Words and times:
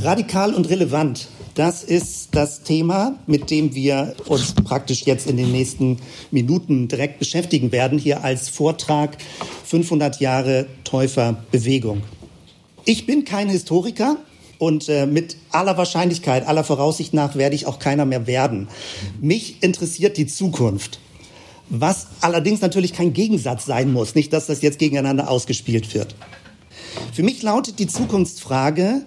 Radikal 0.00 0.54
und 0.54 0.68
relevant. 0.70 1.28
Das 1.54 1.84
ist 1.84 2.30
das 2.32 2.64
Thema, 2.64 3.16
mit 3.28 3.50
dem 3.50 3.74
wir 3.74 4.14
uns 4.26 4.52
praktisch 4.52 5.02
jetzt 5.02 5.28
in 5.28 5.36
den 5.36 5.52
nächsten 5.52 5.98
Minuten 6.32 6.88
direkt 6.88 7.20
beschäftigen 7.20 7.70
werden, 7.70 7.98
hier 7.98 8.24
als 8.24 8.48
Vortrag 8.48 9.16
500 9.64 10.20
Jahre 10.20 10.66
Täuferbewegung. 10.82 12.02
Ich 12.84 13.06
bin 13.06 13.24
kein 13.24 13.48
Historiker 13.48 14.16
und 14.58 14.88
äh, 14.88 15.06
mit 15.06 15.36
aller 15.52 15.76
Wahrscheinlichkeit, 15.76 16.46
aller 16.46 16.64
Voraussicht 16.64 17.14
nach 17.14 17.36
werde 17.36 17.54
ich 17.54 17.66
auch 17.66 17.78
keiner 17.78 18.04
mehr 18.04 18.26
werden. 18.26 18.68
Mich 19.20 19.62
interessiert 19.62 20.16
die 20.16 20.26
Zukunft. 20.26 20.98
Was 21.70 22.08
allerdings 22.20 22.60
natürlich 22.60 22.92
kein 22.92 23.12
Gegensatz 23.12 23.64
sein 23.64 23.92
muss, 23.92 24.16
nicht, 24.16 24.32
dass 24.32 24.46
das 24.46 24.60
jetzt 24.60 24.80
gegeneinander 24.80 25.30
ausgespielt 25.30 25.94
wird. 25.94 26.16
Für 27.12 27.22
mich 27.22 27.42
lautet 27.42 27.78
die 27.78 27.86
Zukunftsfrage, 27.86 29.02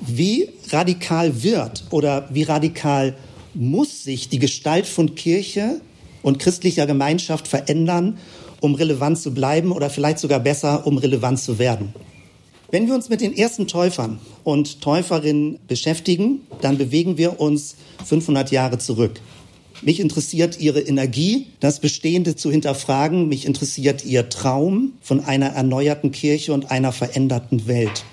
wie 0.00 0.50
radikal 0.70 1.42
wird 1.42 1.84
oder 1.90 2.28
wie 2.30 2.42
radikal 2.42 3.14
muss 3.54 4.04
sich 4.04 4.28
die 4.28 4.38
Gestalt 4.38 4.86
von 4.86 5.14
Kirche 5.14 5.80
und 6.22 6.38
christlicher 6.38 6.86
Gemeinschaft 6.86 7.48
verändern, 7.48 8.18
um 8.60 8.74
relevant 8.74 9.18
zu 9.18 9.32
bleiben 9.32 9.72
oder 9.72 9.90
vielleicht 9.90 10.18
sogar 10.18 10.40
besser, 10.40 10.86
um 10.86 10.98
relevant 10.98 11.38
zu 11.38 11.58
werden. 11.58 11.94
Wenn 12.70 12.88
wir 12.88 12.94
uns 12.94 13.08
mit 13.08 13.20
den 13.20 13.36
ersten 13.36 13.68
Täufern 13.68 14.18
und 14.42 14.80
Täuferinnen 14.80 15.58
beschäftigen, 15.68 16.40
dann 16.60 16.78
bewegen 16.78 17.16
wir 17.16 17.40
uns 17.40 17.76
500 18.04 18.50
Jahre 18.50 18.78
zurück. 18.78 19.20
Mich 19.82 20.00
interessiert 20.00 20.58
Ihre 20.58 20.80
Energie, 20.80 21.46
das 21.60 21.80
Bestehende 21.80 22.34
zu 22.34 22.50
hinterfragen. 22.50 23.28
Mich 23.28 23.46
interessiert 23.46 24.04
Ihr 24.04 24.28
Traum 24.30 24.94
von 25.00 25.24
einer 25.24 25.48
erneuerten 25.48 26.10
Kirche 26.12 26.52
und 26.52 26.70
einer 26.70 26.92
veränderten 26.92 27.66
Welt 27.68 28.04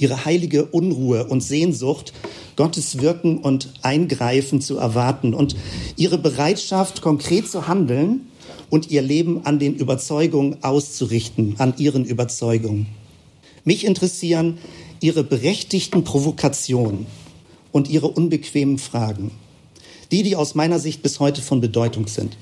ihre 0.00 0.24
heilige 0.24 0.64
Unruhe 0.66 1.26
und 1.26 1.42
Sehnsucht, 1.42 2.12
Gottes 2.56 3.00
Wirken 3.00 3.38
und 3.38 3.72
Eingreifen 3.82 4.60
zu 4.60 4.76
erwarten 4.76 5.34
und 5.34 5.56
ihre 5.96 6.18
Bereitschaft, 6.18 7.02
konkret 7.02 7.48
zu 7.48 7.68
handeln 7.68 8.26
und 8.70 8.90
ihr 8.90 9.02
Leben 9.02 9.44
an 9.44 9.58
den 9.58 9.74
Überzeugungen 9.74 10.62
auszurichten, 10.62 11.56
an 11.58 11.74
ihren 11.78 12.04
Überzeugungen. 12.04 12.86
Mich 13.64 13.84
interessieren 13.84 14.58
ihre 15.00 15.24
berechtigten 15.24 16.04
Provokationen 16.04 17.06
und 17.72 17.88
ihre 17.88 18.08
unbequemen 18.08 18.78
Fragen. 18.78 19.30
Die, 20.10 20.22
die 20.22 20.36
aus 20.36 20.54
meiner 20.54 20.78
Sicht 20.78 21.02
bis 21.02 21.20
heute 21.20 21.40
von 21.40 21.60
Bedeutung 21.60 22.06
sind. 22.06 22.36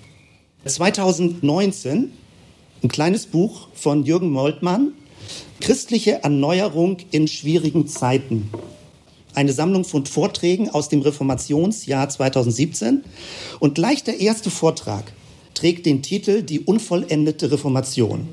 2019 0.64 2.10
ein 2.82 2.88
kleines 2.88 3.26
Buch 3.26 3.68
von 3.74 4.04
Jürgen 4.04 4.30
Moltmann, 4.30 4.92
Christliche 5.60 6.22
Erneuerung 6.22 6.98
in 7.10 7.28
schwierigen 7.28 7.88
Zeiten. 7.88 8.50
Eine 9.34 9.52
Sammlung 9.52 9.84
von 9.84 10.06
Vorträgen 10.06 10.70
aus 10.70 10.88
dem 10.88 11.00
Reformationsjahr 11.00 12.08
2017. 12.08 13.04
Und 13.60 13.74
gleich 13.74 14.04
der 14.04 14.20
erste 14.20 14.50
Vortrag 14.50 15.12
trägt 15.54 15.86
den 15.86 16.02
Titel 16.02 16.42
Die 16.42 16.60
unvollendete 16.60 17.50
Reformation. 17.50 18.28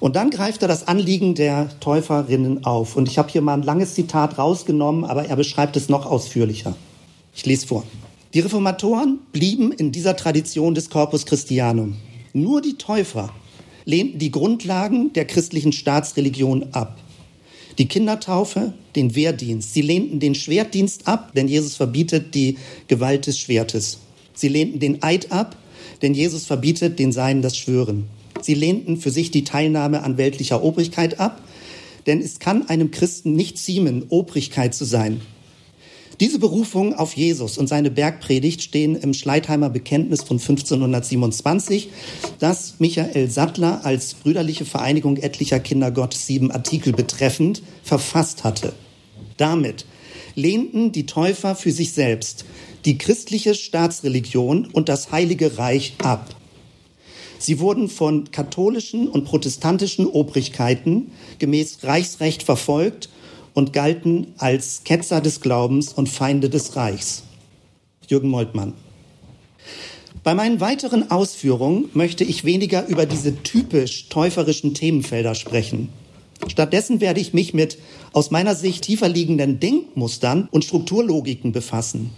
Und 0.00 0.16
dann 0.16 0.30
greift 0.30 0.62
er 0.62 0.68
das 0.68 0.86
Anliegen 0.86 1.34
der 1.34 1.68
Täuferinnen 1.80 2.64
auf. 2.64 2.96
Und 2.96 3.08
ich 3.08 3.18
habe 3.18 3.30
hier 3.30 3.40
mal 3.40 3.54
ein 3.54 3.62
langes 3.62 3.94
Zitat 3.94 4.38
rausgenommen, 4.38 5.04
aber 5.04 5.26
er 5.26 5.36
beschreibt 5.36 5.76
es 5.76 5.88
noch 5.88 6.06
ausführlicher. 6.06 6.76
Ich 7.34 7.46
lese 7.46 7.66
vor. 7.66 7.84
Die 8.34 8.40
Reformatoren 8.40 9.20
blieben 9.32 9.72
in 9.72 9.92
dieser 9.92 10.16
Tradition 10.16 10.74
des 10.74 10.90
Corpus 10.90 11.24
Christianum. 11.24 11.96
Nur 12.32 12.60
die 12.60 12.74
Täufer 12.74 13.32
lehnten 13.84 14.18
die 14.18 14.30
Grundlagen 14.30 15.12
der 15.12 15.26
christlichen 15.26 15.72
Staatsreligion 15.72 16.68
ab. 16.72 16.98
Die 17.78 17.88
Kindertaufe, 17.88 18.72
den 18.94 19.16
Wehrdienst. 19.16 19.74
Sie 19.74 19.82
lehnten 19.82 20.20
den 20.20 20.34
Schwertdienst 20.34 21.08
ab, 21.08 21.32
denn 21.34 21.48
Jesus 21.48 21.76
verbietet 21.76 22.34
die 22.34 22.56
Gewalt 22.86 23.26
des 23.26 23.38
Schwertes. 23.38 23.98
Sie 24.32 24.48
lehnten 24.48 24.78
den 24.78 25.02
Eid 25.02 25.32
ab, 25.32 25.56
denn 26.02 26.14
Jesus 26.14 26.46
verbietet 26.46 26.98
den 26.98 27.12
Seinen 27.12 27.42
das 27.42 27.56
Schwören. 27.56 28.04
Sie 28.40 28.54
lehnten 28.54 28.96
für 28.96 29.10
sich 29.10 29.30
die 29.30 29.44
Teilnahme 29.44 30.02
an 30.02 30.18
weltlicher 30.18 30.62
Obrigkeit 30.62 31.18
ab, 31.18 31.40
denn 32.06 32.20
es 32.20 32.38
kann 32.38 32.68
einem 32.68 32.90
Christen 32.90 33.34
nicht 33.34 33.58
ziemen, 33.58 34.04
Obrigkeit 34.08 34.74
zu 34.74 34.84
sein. 34.84 35.20
Diese 36.20 36.38
Berufung 36.38 36.94
auf 36.94 37.16
Jesus 37.16 37.58
und 37.58 37.68
seine 37.68 37.90
Bergpredigt 37.90 38.62
stehen 38.62 38.94
im 38.94 39.14
Schleitheimer 39.14 39.68
Bekenntnis 39.68 40.22
von 40.22 40.38
1527, 40.38 41.88
das 42.38 42.74
Michael 42.78 43.28
Sattler 43.30 43.84
als 43.84 44.14
brüderliche 44.14 44.64
Vereinigung 44.64 45.16
etlicher 45.16 45.58
Kinder 45.58 45.90
Gottes 45.90 46.26
sieben 46.26 46.52
Artikel 46.52 46.92
betreffend 46.92 47.62
verfasst 47.82 48.44
hatte. 48.44 48.74
Damit 49.36 49.86
lehnten 50.36 50.92
die 50.92 51.06
Täufer 51.06 51.56
für 51.56 51.72
sich 51.72 51.92
selbst 51.92 52.44
die 52.84 52.98
christliche 52.98 53.54
Staatsreligion 53.54 54.66
und 54.66 54.88
das 54.88 55.10
Heilige 55.10 55.58
Reich 55.58 55.94
ab. 56.02 56.34
Sie 57.38 57.58
wurden 57.58 57.88
von 57.88 58.30
katholischen 58.30 59.08
und 59.08 59.24
protestantischen 59.24 60.06
Obrigkeiten 60.06 61.10
gemäß 61.38 61.78
Reichsrecht 61.82 62.42
verfolgt 62.42 63.08
und 63.54 63.72
galten 63.72 64.34
als 64.36 64.82
Ketzer 64.84 65.20
des 65.20 65.40
Glaubens 65.40 65.92
und 65.92 66.08
Feinde 66.08 66.50
des 66.50 66.76
Reichs. 66.76 67.22
Jürgen 68.08 68.28
Moltmann. 68.28 68.74
Bei 70.22 70.34
meinen 70.34 70.60
weiteren 70.60 71.10
Ausführungen 71.10 71.88
möchte 71.94 72.24
ich 72.24 72.44
weniger 72.44 72.86
über 72.86 73.06
diese 73.06 73.42
typisch 73.42 74.08
täuferischen 74.08 74.74
Themenfelder 74.74 75.34
sprechen. 75.34 75.88
Stattdessen 76.48 77.00
werde 77.00 77.20
ich 77.20 77.32
mich 77.32 77.54
mit 77.54 77.78
aus 78.12 78.30
meiner 78.30 78.54
Sicht 78.54 78.84
tiefer 78.84 79.08
liegenden 79.08 79.60
Denkmustern 79.60 80.48
und 80.50 80.64
Strukturlogiken 80.64 81.52
befassen. 81.52 82.10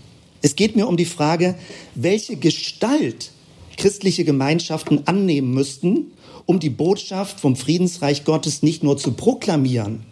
Es 0.43 0.57
geht 0.57 0.77
mir 0.77 0.87
um 0.87 0.97
die 0.97 1.05
Frage, 1.05 1.57
welche 1.95 2.37
Gestalt 2.37 3.31
christliche 3.77 4.25
Gemeinschaften 4.25 5.03
annehmen 5.07 5.53
müssten, 5.53 6.13
um 6.47 6.61
die 6.61 6.71
Botschaft 6.71 7.41
vom 7.41 7.57
Friedensreich 7.57 8.25
Gottes 8.25 8.63
nicht 8.63 8.83
nur 8.83 8.97
zu 8.97 9.13
proklamieren, 9.13 10.03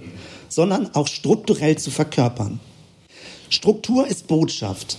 sondern 0.48 0.94
auch 0.94 1.06
strukturell 1.06 1.76
zu 1.76 1.90
verkörpern. 1.90 2.60
Struktur 3.50 4.06
ist 4.06 4.26
Botschaft. 4.26 4.98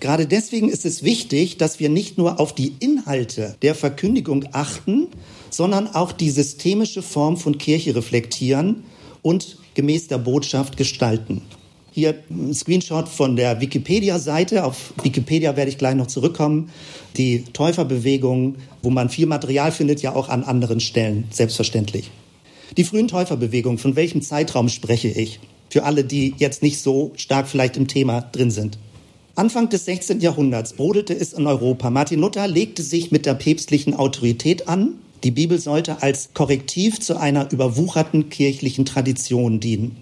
Gerade 0.00 0.26
deswegen 0.26 0.68
ist 0.68 0.84
es 0.84 1.02
wichtig, 1.02 1.56
dass 1.56 1.80
wir 1.80 1.88
nicht 1.88 2.18
nur 2.18 2.38
auf 2.38 2.54
die 2.54 2.74
Inhalte 2.78 3.56
der 3.62 3.74
Verkündigung 3.74 4.44
achten, 4.52 5.08
sondern 5.50 5.88
auch 5.88 6.12
die 6.12 6.30
systemische 6.30 7.02
Form 7.02 7.36
von 7.36 7.58
Kirche 7.58 7.96
reflektieren 7.96 8.84
und 9.22 9.58
gemäß 9.74 10.06
der 10.06 10.18
Botschaft 10.18 10.76
gestalten. 10.76 11.42
Hier 11.90 12.14
ein 12.30 12.54
Screenshot 12.54 13.08
von 13.08 13.34
der 13.34 13.60
Wikipedia-Seite. 13.60 14.62
Auf 14.64 14.92
Wikipedia 15.02 15.56
werde 15.56 15.70
ich 15.70 15.78
gleich 15.78 15.96
noch 15.96 16.06
zurückkommen. 16.06 16.70
Die 17.16 17.42
Täuferbewegung, 17.52 18.56
wo 18.82 18.90
man 18.90 19.08
viel 19.08 19.26
Material 19.26 19.72
findet, 19.72 20.00
ja 20.00 20.14
auch 20.14 20.28
an 20.28 20.44
anderen 20.44 20.78
Stellen, 20.78 21.24
selbstverständlich. 21.30 22.12
Die 22.76 22.84
frühen 22.84 23.08
Täuferbewegungen, 23.08 23.78
von 23.78 23.96
welchem 23.96 24.22
Zeitraum 24.22 24.68
spreche 24.68 25.08
ich? 25.08 25.40
Für 25.70 25.84
alle, 25.84 26.04
die 26.04 26.34
jetzt 26.38 26.62
nicht 26.62 26.80
so 26.80 27.12
stark 27.16 27.48
vielleicht 27.48 27.76
im 27.76 27.88
Thema 27.88 28.20
drin 28.20 28.50
sind. 28.50 28.78
Anfang 29.34 29.68
des 29.68 29.84
16. 29.84 30.20
Jahrhunderts 30.20 30.72
brodelte 30.72 31.14
es 31.14 31.32
in 31.32 31.46
Europa. 31.46 31.90
Martin 31.90 32.20
Luther 32.20 32.48
legte 32.48 32.82
sich 32.82 33.12
mit 33.12 33.24
der 33.24 33.34
päpstlichen 33.34 33.94
Autorität 33.94 34.68
an. 34.68 34.94
Die 35.24 35.30
Bibel 35.30 35.58
sollte 35.58 36.02
als 36.02 36.30
Korrektiv 36.34 37.00
zu 37.00 37.16
einer 37.16 37.50
überwucherten 37.52 38.30
kirchlichen 38.30 38.84
Tradition 38.84 39.60
dienen. 39.60 39.96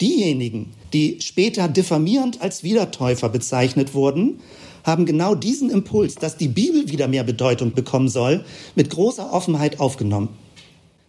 Diejenigen, 0.00 0.72
die 0.92 1.18
später 1.20 1.68
diffamierend 1.68 2.40
als 2.40 2.62
Wiedertäufer 2.62 3.28
bezeichnet 3.28 3.92
wurden, 3.92 4.40
haben 4.84 5.04
genau 5.04 5.34
diesen 5.34 5.68
Impuls, 5.70 6.14
dass 6.14 6.36
die 6.36 6.48
Bibel 6.48 6.90
wieder 6.90 7.06
mehr 7.06 7.24
Bedeutung 7.24 7.72
bekommen 7.72 8.08
soll, 8.08 8.44
mit 8.76 8.90
großer 8.90 9.32
Offenheit 9.32 9.78
aufgenommen. 9.78 10.28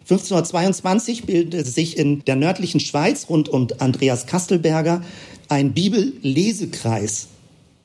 1522 0.02 1.24
bildete 1.24 1.70
sich 1.70 1.98
in 1.98 2.24
der 2.26 2.36
nördlichen 2.36 2.80
Schweiz 2.80 3.28
rund 3.30 3.50
um 3.50 3.68
Andreas 3.80 4.26
Kastelberger 4.26 5.04
ein 5.48 5.74
Bibellesekreis. 5.74 7.28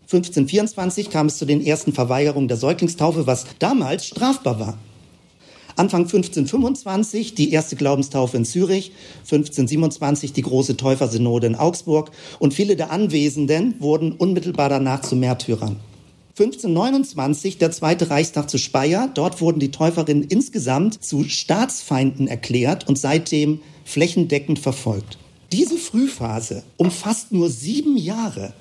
1524 0.04 1.10
kam 1.10 1.26
es 1.26 1.36
zu 1.36 1.44
den 1.44 1.64
ersten 1.64 1.92
Verweigerungen 1.92 2.48
der 2.48 2.56
Säuglingstaufe, 2.56 3.26
was 3.26 3.44
damals 3.58 4.06
strafbar 4.06 4.60
war. 4.60 4.78
Anfang 5.76 6.02
1525 6.02 7.34
die 7.34 7.52
erste 7.52 7.76
Glaubenstaufe 7.76 8.36
in 8.38 8.46
Zürich, 8.46 8.92
1527 9.24 10.32
die 10.32 10.42
große 10.42 10.78
Täufersynode 10.78 11.48
in 11.48 11.54
Augsburg 11.54 12.12
und 12.38 12.54
viele 12.54 12.76
der 12.76 12.90
Anwesenden 12.90 13.74
wurden 13.78 14.12
unmittelbar 14.12 14.70
danach 14.70 15.02
zu 15.02 15.16
Märtyrern. 15.16 15.76
1529 16.38 17.56
der 17.56 17.70
Zweite 17.70 18.10
Reichstag 18.10 18.50
zu 18.50 18.58
Speyer. 18.58 19.10
Dort 19.14 19.40
wurden 19.40 19.58
die 19.58 19.70
Täuferinnen 19.70 20.22
insgesamt 20.22 21.02
zu 21.02 21.24
Staatsfeinden 21.24 22.28
erklärt 22.28 22.86
und 22.86 22.98
seitdem 22.98 23.60
flächendeckend 23.86 24.58
verfolgt. 24.58 25.16
Diese 25.50 25.78
Frühphase 25.78 26.62
umfasst 26.76 27.32
nur 27.32 27.48
sieben 27.48 27.96
Jahre. 27.96 28.52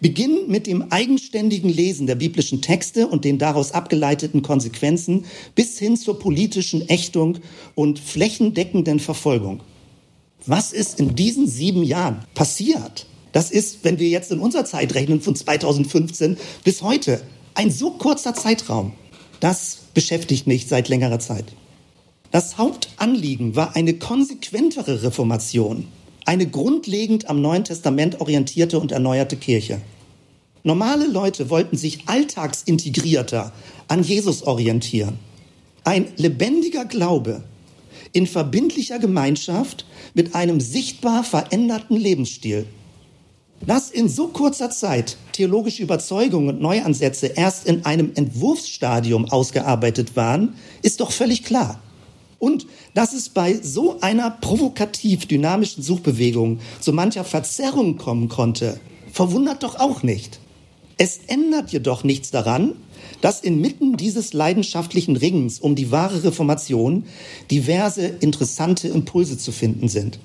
Beginn 0.00 0.46
mit 0.46 0.68
dem 0.68 0.92
eigenständigen 0.92 1.68
Lesen 1.68 2.06
der 2.06 2.14
biblischen 2.14 2.62
Texte 2.62 3.08
und 3.08 3.24
den 3.24 3.38
daraus 3.38 3.72
abgeleiteten 3.72 4.42
Konsequenzen 4.42 5.24
bis 5.56 5.80
hin 5.80 5.96
zur 5.96 6.20
politischen 6.20 6.88
Ächtung 6.88 7.38
und 7.74 7.98
flächendeckenden 7.98 9.00
Verfolgung. 9.00 9.64
Was 10.46 10.72
ist 10.72 11.00
in 11.00 11.16
diesen 11.16 11.48
sieben 11.48 11.82
Jahren 11.82 12.24
passiert? 12.34 13.07
Das 13.32 13.50
ist, 13.50 13.84
wenn 13.84 13.98
wir 13.98 14.08
jetzt 14.08 14.30
in 14.32 14.40
unserer 14.40 14.64
Zeit 14.64 14.94
rechnen, 14.94 15.20
von 15.20 15.34
2015 15.34 16.36
bis 16.64 16.82
heute, 16.82 17.20
ein 17.54 17.70
so 17.70 17.90
kurzer 17.90 18.34
Zeitraum. 18.34 18.92
Das 19.40 19.78
beschäftigt 19.94 20.46
mich 20.46 20.66
seit 20.66 20.88
längerer 20.88 21.18
Zeit. 21.18 21.44
Das 22.30 22.58
Hauptanliegen 22.58 23.56
war 23.56 23.74
eine 23.76 23.94
konsequentere 23.94 25.02
Reformation, 25.02 25.88
eine 26.24 26.46
grundlegend 26.46 27.28
am 27.28 27.40
Neuen 27.40 27.64
Testament 27.64 28.20
orientierte 28.20 28.78
und 28.78 28.92
erneuerte 28.92 29.36
Kirche. 29.36 29.80
Normale 30.62 31.06
Leute 31.06 31.48
wollten 31.48 31.76
sich 31.76 32.06
alltagsintegrierter 32.06 33.52
an 33.86 34.02
Jesus 34.02 34.42
orientieren. 34.42 35.18
Ein 35.84 36.08
lebendiger 36.16 36.84
Glaube 36.84 37.44
in 38.12 38.26
verbindlicher 38.26 38.98
Gemeinschaft 38.98 39.86
mit 40.14 40.34
einem 40.34 40.60
sichtbar 40.60 41.24
veränderten 41.24 41.96
Lebensstil. 41.96 42.66
Dass 43.66 43.90
in 43.90 44.08
so 44.08 44.28
kurzer 44.28 44.70
Zeit 44.70 45.16
theologische 45.32 45.82
Überzeugungen 45.82 46.48
und 46.48 46.60
Neuansätze 46.60 47.26
erst 47.26 47.66
in 47.66 47.84
einem 47.84 48.12
Entwurfsstadium 48.14 49.26
ausgearbeitet 49.26 50.16
waren, 50.16 50.54
ist 50.82 51.00
doch 51.00 51.10
völlig 51.10 51.44
klar. 51.44 51.80
Und 52.38 52.66
dass 52.94 53.12
es 53.12 53.28
bei 53.28 53.58
so 53.60 54.00
einer 54.00 54.30
provokativ 54.30 55.26
dynamischen 55.26 55.82
Suchbewegung 55.82 56.60
zu 56.80 56.92
mancher 56.92 57.24
Verzerrung 57.24 57.96
kommen 57.96 58.28
konnte, 58.28 58.78
verwundert 59.12 59.64
doch 59.64 59.78
auch 59.78 60.02
nicht. 60.02 60.38
Es 60.96 61.20
ändert 61.26 61.70
jedoch 61.70 62.04
nichts 62.04 62.30
daran, 62.30 62.74
dass 63.20 63.40
inmitten 63.40 63.96
dieses 63.96 64.32
leidenschaftlichen 64.32 65.16
Ringens 65.16 65.58
um 65.58 65.74
die 65.74 65.90
wahre 65.90 66.24
Reformation 66.24 67.04
diverse 67.50 68.06
interessante 68.06 68.88
Impulse 68.88 69.38
zu 69.38 69.52
finden 69.52 69.88
sind. 69.88 70.18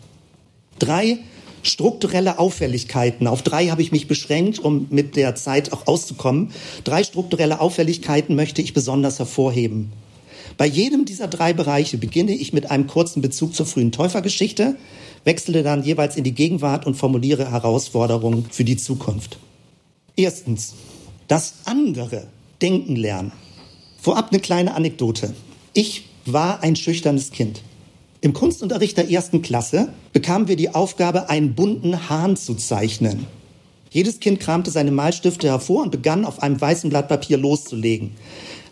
Drei 0.80 1.20
strukturelle 1.64 2.40
Auffälligkeiten, 2.40 3.28
auf 3.28 3.42
drei 3.42 3.68
habe 3.68 3.82
ich 3.82 3.92
mich 3.92 4.08
beschränkt, 4.08 4.60
um 4.60 4.88
mit 4.90 5.16
der 5.16 5.36
Zeit 5.36 5.74
auch 5.74 5.88
auszukommen. 5.88 6.52
Drei 6.84 7.04
strukturelle 7.04 7.60
Auffälligkeiten 7.60 8.36
möchte 8.36 8.62
ich 8.62 8.74
besonders 8.74 9.20
hervorheben. 9.20 9.92
Bei 10.58 10.66
jedem 10.66 11.06
dieser 11.06 11.28
drei 11.28 11.54
Bereiche 11.54 11.98
beginne 11.98 12.34
ich 12.34 12.54
mit 12.54 12.70
einem 12.70 12.88
kurzen 12.88 13.22
Bezug 13.22 13.56
zur 13.56 13.66
frühen 13.66 13.92
Täufergeschichte, 13.92 14.76
wechsle 15.24 15.64
dann 15.64 15.84
jeweils 15.84 16.16
in 16.16 16.24
die 16.24 16.34
Gegenwart 16.34 16.86
und 16.86 16.96
formuliere 16.96 17.50
Herausforderungen 17.50 18.46
für 18.52 18.64
die 18.64 18.78
Zukunft. 18.78 19.40
Erstens, 20.16 20.76
das 21.28 21.56
andere 21.66 22.28
denken 22.62 22.96
lernen. 22.96 23.32
Vorab 24.00 24.32
eine 24.32 24.42
kleine 24.42 24.76
Anekdote. 24.76 25.34
Ich 25.74 26.10
war 26.26 26.62
ein 26.62 26.76
schüchternes 26.76 27.32
Kind. 27.32 27.62
Im 28.24 28.32
Kunstunterricht 28.32 28.96
der 28.96 29.12
ersten 29.12 29.42
Klasse 29.42 29.90
bekamen 30.14 30.48
wir 30.48 30.56
die 30.56 30.74
Aufgabe, 30.74 31.30
einen 31.30 31.56
bunten 31.56 32.08
Hahn 32.08 32.38
zu 32.38 32.56
zeichnen. 32.56 33.28
Jedes 33.90 34.22
Kind 34.22 34.40
kramte 34.40 34.72
seine 34.72 34.92
Malstifte 34.92 35.48
hervor 35.48 35.84
und 35.84 35.92
begann 35.92 36.24
auf 36.24 36.42
einem 36.42 36.60
weißen 36.60 36.90
Blatt 36.90 37.10
Papier 37.10 37.38
loszulegen. 37.38 38.12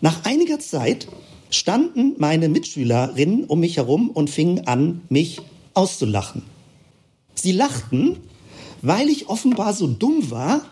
Nach 0.00 0.24
einiger 0.24 0.58
Zeit 0.58 1.06
standen 1.50 2.14
meine 2.16 2.48
Mitschülerinnen 2.48 3.44
um 3.44 3.60
mich 3.60 3.76
herum 3.76 4.08
und 4.08 4.30
fingen 4.30 4.66
an, 4.66 5.02
mich 5.10 5.42
auszulachen. 5.74 6.44
Sie 7.34 7.52
lachten, 7.52 8.16
weil 8.80 9.10
ich 9.10 9.28
offenbar 9.28 9.74
so 9.74 9.86
dumm 9.86 10.30
war, 10.30 10.62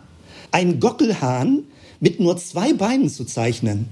einen 0.53 0.81
Gockelhahn 0.81 1.65
mit 2.01 2.19
nur 2.19 2.39
zwei 2.39 2.73
Beinen 2.73 3.11
zu 3.11 3.27
zeichnen. 3.27 3.91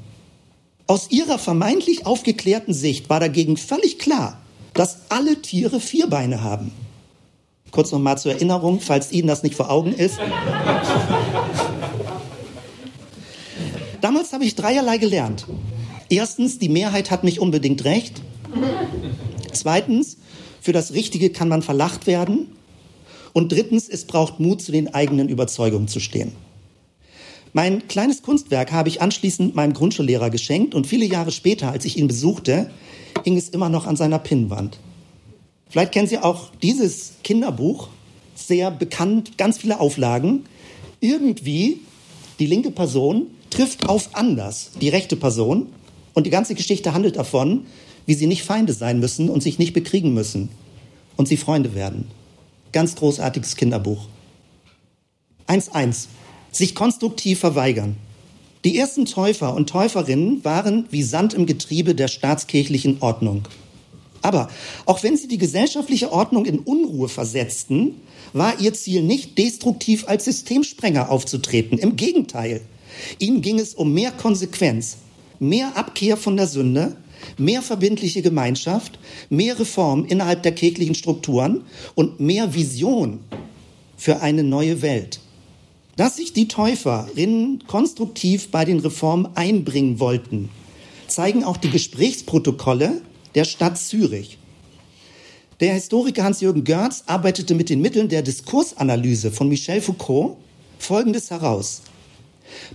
Aus 0.86 1.10
ihrer 1.10 1.38
vermeintlich 1.38 2.06
aufgeklärten 2.06 2.72
Sicht 2.72 3.10
war 3.10 3.20
dagegen 3.20 3.58
völlig 3.58 3.98
klar, 3.98 4.40
dass 4.74 4.98
alle 5.08 5.40
Tiere 5.42 5.80
vier 5.80 6.08
Beine 6.08 6.42
haben. 6.42 6.72
Kurz 7.70 7.92
noch 7.92 7.98
mal 7.98 8.16
zur 8.16 8.32
Erinnerung, 8.32 8.80
falls 8.80 9.12
Ihnen 9.12 9.28
das 9.28 9.42
nicht 9.42 9.54
vor 9.54 9.70
Augen 9.70 9.92
ist. 9.92 10.18
Damals 14.00 14.32
habe 14.32 14.44
ich 14.44 14.54
dreierlei 14.54 14.98
gelernt. 14.98 15.46
Erstens, 16.08 16.58
die 16.58 16.68
Mehrheit 16.68 17.10
hat 17.10 17.24
nicht 17.24 17.40
unbedingt 17.40 17.84
recht. 17.84 18.22
Zweitens, 19.52 20.16
für 20.60 20.72
das 20.72 20.92
Richtige 20.92 21.30
kann 21.30 21.48
man 21.48 21.62
verlacht 21.62 22.06
werden. 22.06 22.48
Und 23.32 23.52
drittens, 23.52 23.88
es 23.88 24.06
braucht 24.06 24.40
Mut, 24.40 24.62
zu 24.62 24.72
den 24.72 24.94
eigenen 24.94 25.28
Überzeugungen 25.28 25.88
zu 25.88 26.00
stehen. 26.00 26.32
Mein 27.58 27.88
kleines 27.88 28.22
Kunstwerk 28.22 28.70
habe 28.70 28.88
ich 28.88 29.02
anschließend 29.02 29.56
meinem 29.56 29.72
Grundschullehrer 29.72 30.30
geschenkt 30.30 30.76
und 30.76 30.86
viele 30.86 31.04
Jahre 31.04 31.32
später, 31.32 31.72
als 31.72 31.84
ich 31.84 31.96
ihn 31.96 32.06
besuchte, 32.06 32.70
hing 33.24 33.36
es 33.36 33.48
immer 33.48 33.68
noch 33.68 33.88
an 33.88 33.96
seiner 33.96 34.20
Pinnwand. 34.20 34.78
Vielleicht 35.68 35.90
kennen 35.90 36.06
Sie 36.06 36.18
auch 36.18 36.52
dieses 36.62 37.14
Kinderbuch, 37.24 37.88
sehr 38.36 38.70
bekannt, 38.70 39.38
ganz 39.38 39.58
viele 39.58 39.80
Auflagen. 39.80 40.44
Irgendwie 41.00 41.80
die 42.38 42.46
linke 42.46 42.70
Person 42.70 43.26
trifft 43.50 43.88
auf 43.88 44.10
anders 44.12 44.70
die 44.80 44.90
rechte 44.90 45.16
Person 45.16 45.66
und 46.14 46.28
die 46.28 46.30
ganze 46.30 46.54
Geschichte 46.54 46.94
handelt 46.94 47.16
davon, 47.16 47.66
wie 48.06 48.14
sie 48.14 48.28
nicht 48.28 48.44
Feinde 48.44 48.72
sein 48.72 49.00
müssen 49.00 49.28
und 49.28 49.42
sich 49.42 49.58
nicht 49.58 49.72
bekriegen 49.72 50.14
müssen 50.14 50.48
und 51.16 51.26
sie 51.26 51.36
Freunde 51.36 51.74
werden. 51.74 52.06
Ganz 52.70 52.94
großartiges 52.94 53.56
Kinderbuch. 53.56 54.06
1.1 55.48 56.06
sich 56.50 56.74
konstruktiv 56.74 57.38
verweigern. 57.38 57.96
Die 58.64 58.76
ersten 58.76 59.04
Täufer 59.04 59.54
und 59.54 59.68
Täuferinnen 59.68 60.44
waren 60.44 60.86
wie 60.90 61.02
Sand 61.02 61.34
im 61.34 61.46
Getriebe 61.46 61.94
der 61.94 62.08
staatskirchlichen 62.08 62.98
Ordnung. 63.00 63.46
Aber 64.20 64.50
auch 64.84 65.02
wenn 65.02 65.16
sie 65.16 65.28
die 65.28 65.38
gesellschaftliche 65.38 66.12
Ordnung 66.12 66.44
in 66.44 66.58
Unruhe 66.58 67.08
versetzten, 67.08 67.94
war 68.32 68.60
ihr 68.60 68.74
Ziel 68.74 69.02
nicht 69.02 69.38
destruktiv 69.38 70.08
als 70.08 70.24
Systemsprenger 70.24 71.10
aufzutreten. 71.10 71.78
Im 71.78 71.96
Gegenteil, 71.96 72.60
ihnen 73.18 73.42
ging 73.42 73.58
es 73.58 73.74
um 73.74 73.94
mehr 73.94 74.10
Konsequenz, 74.10 74.98
mehr 75.38 75.76
Abkehr 75.76 76.16
von 76.16 76.36
der 76.36 76.48
Sünde, 76.48 76.96
mehr 77.36 77.62
verbindliche 77.62 78.22
Gemeinschaft, 78.22 78.98
mehr 79.30 79.58
Reform 79.58 80.04
innerhalb 80.04 80.42
der 80.42 80.52
kirchlichen 80.52 80.94
Strukturen 80.94 81.62
und 81.94 82.20
mehr 82.20 82.54
Vision 82.54 83.20
für 83.96 84.20
eine 84.20 84.42
neue 84.42 84.82
Welt. 84.82 85.20
Dass 85.98 86.14
sich 86.14 86.32
die 86.32 86.46
Täuferinnen 86.46 87.64
konstruktiv 87.66 88.52
bei 88.52 88.64
den 88.64 88.78
Reformen 88.78 89.30
einbringen 89.34 89.98
wollten, 89.98 90.48
zeigen 91.08 91.42
auch 91.42 91.56
die 91.56 91.70
Gesprächsprotokolle 91.70 93.02
der 93.34 93.44
Stadt 93.44 93.78
Zürich. 93.78 94.38
Der 95.58 95.74
Historiker 95.74 96.22
Hans-Jürgen 96.22 96.62
Görz 96.62 97.02
arbeitete 97.06 97.56
mit 97.56 97.68
den 97.68 97.82
Mitteln 97.82 98.08
der 98.08 98.22
Diskursanalyse 98.22 99.32
von 99.32 99.48
Michel 99.48 99.80
Foucault 99.80 100.36
Folgendes 100.78 101.32
heraus. 101.32 101.82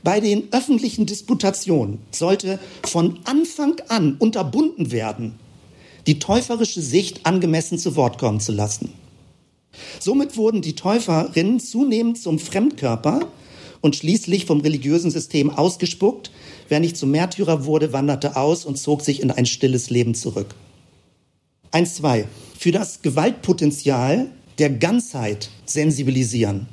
Bei 0.03 0.19
den 0.19 0.51
öffentlichen 0.51 1.05
Disputationen 1.05 1.99
sollte 2.11 2.59
von 2.85 3.19
Anfang 3.23 3.75
an 3.87 4.17
unterbunden 4.19 4.91
werden, 4.91 5.35
die 6.07 6.19
täuferische 6.19 6.81
Sicht 6.81 7.25
angemessen 7.25 7.77
zu 7.77 7.95
Wort 7.95 8.17
kommen 8.17 8.41
zu 8.41 8.51
lassen. 8.51 8.91
Somit 9.99 10.37
wurden 10.37 10.61
die 10.61 10.75
Täuferinnen 10.75 11.59
zunehmend 11.59 12.17
zum 12.17 12.39
Fremdkörper 12.39 13.27
und 13.81 13.95
schließlich 13.95 14.45
vom 14.45 14.61
religiösen 14.61 15.11
System 15.11 15.49
ausgespuckt. 15.49 16.31
Wer 16.69 16.79
nicht 16.79 16.97
zum 16.97 17.11
Märtyrer 17.11 17.65
wurde, 17.65 17.93
wanderte 17.93 18.37
aus 18.37 18.65
und 18.65 18.77
zog 18.77 19.01
sich 19.01 19.21
in 19.21 19.31
ein 19.31 19.45
stilles 19.45 19.89
Leben 19.89 20.15
zurück. 20.15 20.55
1.2. 21.71 22.25
Für 22.57 22.71
das 22.71 23.01
Gewaltpotenzial 23.01 24.29
der 24.59 24.69
Ganzheit 24.69 25.49
sensibilisieren. 25.65 26.67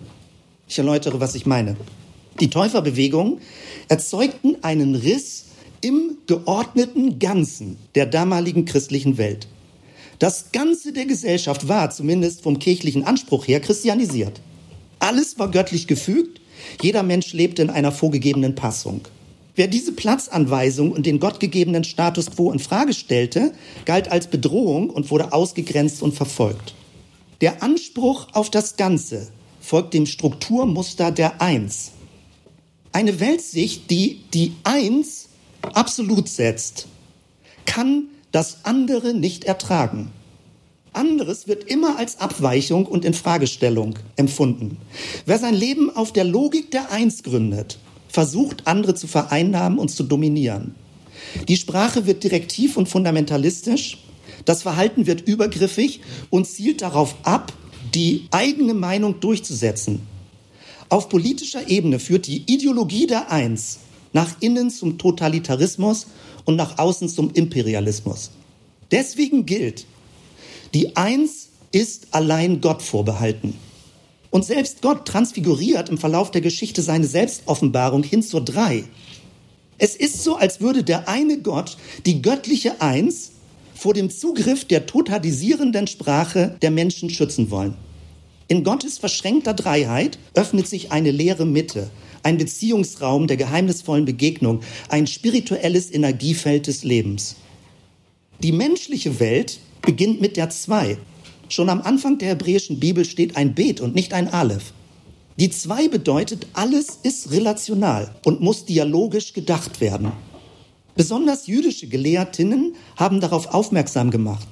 Ich 0.69 0.78
erläutere, 0.78 1.21
was 1.21 1.35
ich 1.35 1.47
meine. 1.47 1.76
Die 2.38 2.50
Täuferbewegung 2.50 3.40
erzeugten 3.88 4.62
einen 4.62 4.95
Riss 4.95 5.47
im 5.80 6.19
geordneten 6.26 7.19
Ganzen 7.19 7.76
der 7.95 8.07
damaligen 8.07 8.66
christlichen 8.66 9.19
Welt. 9.19 9.49
Das 10.20 10.52
Ganze 10.52 10.92
der 10.92 11.06
Gesellschaft 11.06 11.66
war, 11.66 11.90
zumindest 11.90 12.42
vom 12.42 12.58
kirchlichen 12.58 13.04
Anspruch 13.04 13.48
her, 13.48 13.58
christianisiert. 13.58 14.42
Alles 14.98 15.38
war 15.38 15.50
göttlich 15.50 15.86
gefügt, 15.86 16.42
jeder 16.82 17.02
Mensch 17.02 17.32
lebte 17.32 17.62
in 17.62 17.70
einer 17.70 17.90
vorgegebenen 17.90 18.54
Passung. 18.54 19.00
Wer 19.56 19.66
diese 19.66 19.92
Platzanweisung 19.92 20.92
und 20.92 21.06
den 21.06 21.20
gottgegebenen 21.20 21.84
Status 21.84 22.30
quo 22.30 22.52
in 22.52 22.58
Frage 22.58 22.92
stellte, 22.92 23.54
galt 23.86 24.12
als 24.12 24.26
Bedrohung 24.26 24.90
und 24.90 25.10
wurde 25.10 25.32
ausgegrenzt 25.32 26.02
und 26.02 26.12
verfolgt. 26.12 26.74
Der 27.40 27.62
Anspruch 27.62 28.28
auf 28.34 28.50
das 28.50 28.76
Ganze 28.76 29.28
folgt 29.62 29.94
dem 29.94 30.04
Strukturmuster 30.04 31.12
der 31.12 31.40
Eins. 31.40 31.92
Eine 32.92 33.20
Weltsicht, 33.20 33.90
die 33.90 34.20
die 34.34 34.52
Eins 34.64 35.30
absolut 35.62 36.28
setzt, 36.28 36.88
kann 37.64 38.08
das 38.32 38.64
andere 38.64 39.14
nicht 39.14 39.44
ertragen. 39.44 40.10
Anderes 40.92 41.46
wird 41.46 41.64
immer 41.64 41.99
als 41.99 42.20
Abweichung 42.20 42.87
und 42.87 43.04
Infragestellung 43.04 43.94
empfunden. 44.16 44.76
Wer 45.25 45.38
sein 45.38 45.54
Leben 45.54 45.94
auf 45.94 46.12
der 46.12 46.25
Logik 46.25 46.70
der 46.70 46.90
Eins 46.90 47.22
gründet, 47.22 47.78
versucht, 48.08 48.66
andere 48.66 48.94
zu 48.94 49.06
vereinnahmen 49.06 49.78
und 49.78 49.90
zu 49.90 50.02
dominieren. 50.02 50.75
Die 51.49 51.56
Sprache 51.56 52.06
wird 52.06 52.25
direktiv 52.25 52.76
und 52.76 52.88
fundamentalistisch. 52.88 53.99
Das 54.44 54.62
Verhalten 54.62 55.06
wird 55.06 55.20
übergriffig 55.28 56.00
und 56.28 56.46
zielt 56.46 56.82
darauf 56.82 57.14
ab, 57.22 57.52
die 57.94 58.26
eigene 58.30 58.75
Meinung 58.75 59.20
durchzusetzen. 59.20 60.00
Auf 60.88 61.08
politischer 61.08 61.68
Ebene 61.68 62.00
führt 62.00 62.26
die 62.26 62.42
Ideologie 62.52 63.06
der 63.06 63.30
Eins 63.30 63.78
nach 64.12 64.34
innen 64.40 64.70
zum 64.70 64.99
Totalitarismus 64.99 66.08
und 66.44 66.56
nach 66.56 66.78
außen 66.78 67.09
zum 67.09 67.30
Imperialismus. 67.32 68.30
Deswegen 68.90 69.47
gilt, 69.47 69.87
die 70.75 70.97
Eins 70.97 71.49
ist 71.73 72.09
allein 72.11 72.61
Gott 72.61 72.82
vorbehalten. 72.82 73.54
Und 74.30 74.44
selbst 74.44 74.82
Gott 74.82 75.06
transfiguriert 75.06 75.88
im 75.88 75.99
Verlauf 75.99 76.30
der 76.30 76.40
Geschichte 76.40 76.82
seine 76.82 77.06
Selbstoffenbarung 77.06 78.02
hin 78.02 78.23
zur 78.23 78.44
Drei. 78.44 78.85
Es 79.78 79.97
ist 79.97 80.23
so, 80.23 80.37
als 80.37 80.61
würde 80.61 80.85
der 80.85 81.09
eine 81.09 81.38
Gott 81.38 81.76
die 82.06 82.23
göttliche 82.23 82.80
Eins 82.80 83.32
vor 83.75 83.94
dem 83.94 84.11
Zugriff 84.11 84.64
der 84.64 84.87
totalisierenden 84.87 85.87
Sprache 85.87 86.56
der 86.61 86.70
Menschen 86.70 87.11
schützen 87.11 87.50
wollen. 87.50 87.75
In 88.47 88.62
Gottes 88.62 88.99
verschränkter 88.99 89.54
Dreiheit 89.54 90.18
öffnet 90.35 90.66
sich 90.66 90.92
eine 90.92 91.11
leere 91.11 91.47
Mitte, 91.47 91.88
ein 92.22 92.38
Beziehungsraum 92.38 93.26
der 93.26 93.36
geheimnisvollen 93.36 94.04
Begegnung, 94.04 94.60
ein 94.88 95.06
spirituelles 95.06 95.92
Energiefeld 95.92 96.66
des 96.66 96.84
Lebens. 96.84 97.36
Die 98.42 98.52
menschliche 98.52 99.20
Welt 99.20 99.60
beginnt 99.82 100.20
mit 100.20 100.36
der 100.36 100.50
Zwei. 100.50 100.98
Schon 101.48 101.68
am 101.68 101.82
Anfang 101.82 102.18
der 102.18 102.30
hebräischen 102.30 102.80
Bibel 102.80 103.04
steht 103.04 103.36
ein 103.36 103.54
Bet 103.54 103.80
und 103.80 103.94
nicht 103.94 104.12
ein 104.12 104.28
Aleph. 104.28 104.72
Die 105.38 105.50
Zwei 105.50 105.88
bedeutet, 105.88 106.46
alles 106.52 106.98
ist 107.02 107.30
relational 107.30 108.14
und 108.24 108.40
muss 108.40 108.66
dialogisch 108.66 109.32
gedacht 109.32 109.80
werden. 109.80 110.12
Besonders 110.94 111.46
jüdische 111.46 111.86
Gelehrtinnen 111.86 112.74
haben 112.96 113.20
darauf 113.20 113.54
aufmerksam 113.54 114.10
gemacht. 114.10 114.48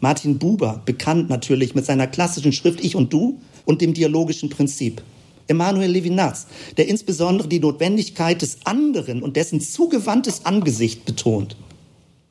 Martin 0.00 0.38
Buber, 0.38 0.82
bekannt 0.84 1.28
natürlich 1.28 1.74
mit 1.74 1.86
seiner 1.86 2.06
klassischen 2.06 2.52
Schrift 2.52 2.84
Ich 2.84 2.94
und 2.94 3.12
Du 3.12 3.40
und 3.64 3.80
dem 3.80 3.94
dialogischen 3.94 4.48
Prinzip. 4.48 5.02
Emanuel 5.48 5.90
Levinas, 5.90 6.46
der 6.76 6.88
insbesondere 6.88 7.48
die 7.48 7.60
Notwendigkeit 7.60 8.40
des 8.42 8.58
anderen 8.64 9.22
und 9.22 9.36
dessen 9.36 9.60
zugewandtes 9.60 10.46
Angesicht 10.46 11.04
betont. 11.04 11.56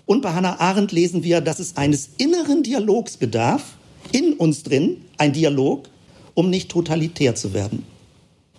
Und 0.06 0.22
bei 0.22 0.34
Hannah 0.34 0.60
Arendt 0.60 0.92
lesen 0.94 1.24
wir, 1.24 1.42
dass 1.42 1.60
es 1.60 1.76
eines 1.76 2.10
inneren 2.18 2.64
Dialogs 2.64 3.18
bedarf, 3.18 3.78
in 4.12 4.34
uns 4.34 4.64
drin 4.64 5.02
ein 5.18 5.34
Dialog, 5.34 5.90
um 6.34 6.50
nicht 6.50 6.70
totalitär 6.70 7.36
zu 7.36 7.54
werden. 7.54 7.84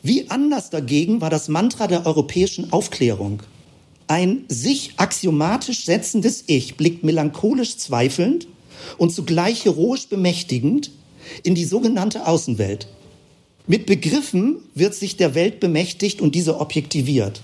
Wie 0.02 0.30
anders 0.30 0.70
dagegen 0.70 1.20
war 1.20 1.30
das 1.30 1.48
Mantra 1.48 1.86
der 1.86 2.06
europäischen 2.06 2.72
Aufklärung. 2.72 3.42
Ein 4.06 4.44
sich 4.48 4.92
axiomatisch 4.96 5.84
setzendes 5.84 6.44
Ich 6.46 6.76
blickt 6.76 7.02
melancholisch 7.02 7.76
zweifelnd 7.76 8.46
und 8.96 9.12
zugleich 9.12 9.64
heroisch 9.64 10.08
bemächtigend 10.08 10.92
in 11.42 11.54
die 11.54 11.64
sogenannte 11.64 12.26
Außenwelt. 12.26 12.88
Mit 13.70 13.84
Begriffen 13.84 14.62
wird 14.74 14.94
sich 14.94 15.18
der 15.18 15.34
Welt 15.34 15.60
bemächtigt 15.60 16.22
und 16.22 16.34
diese 16.34 16.58
objektiviert. 16.58 17.42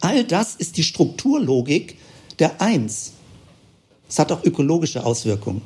All 0.00 0.22
das 0.22 0.54
ist 0.54 0.76
die 0.76 0.82
Strukturlogik 0.82 1.96
der 2.38 2.60
Eins. 2.60 3.14
Es 4.06 4.18
hat 4.18 4.30
auch 4.30 4.44
ökologische 4.44 5.06
Auswirkungen. 5.06 5.62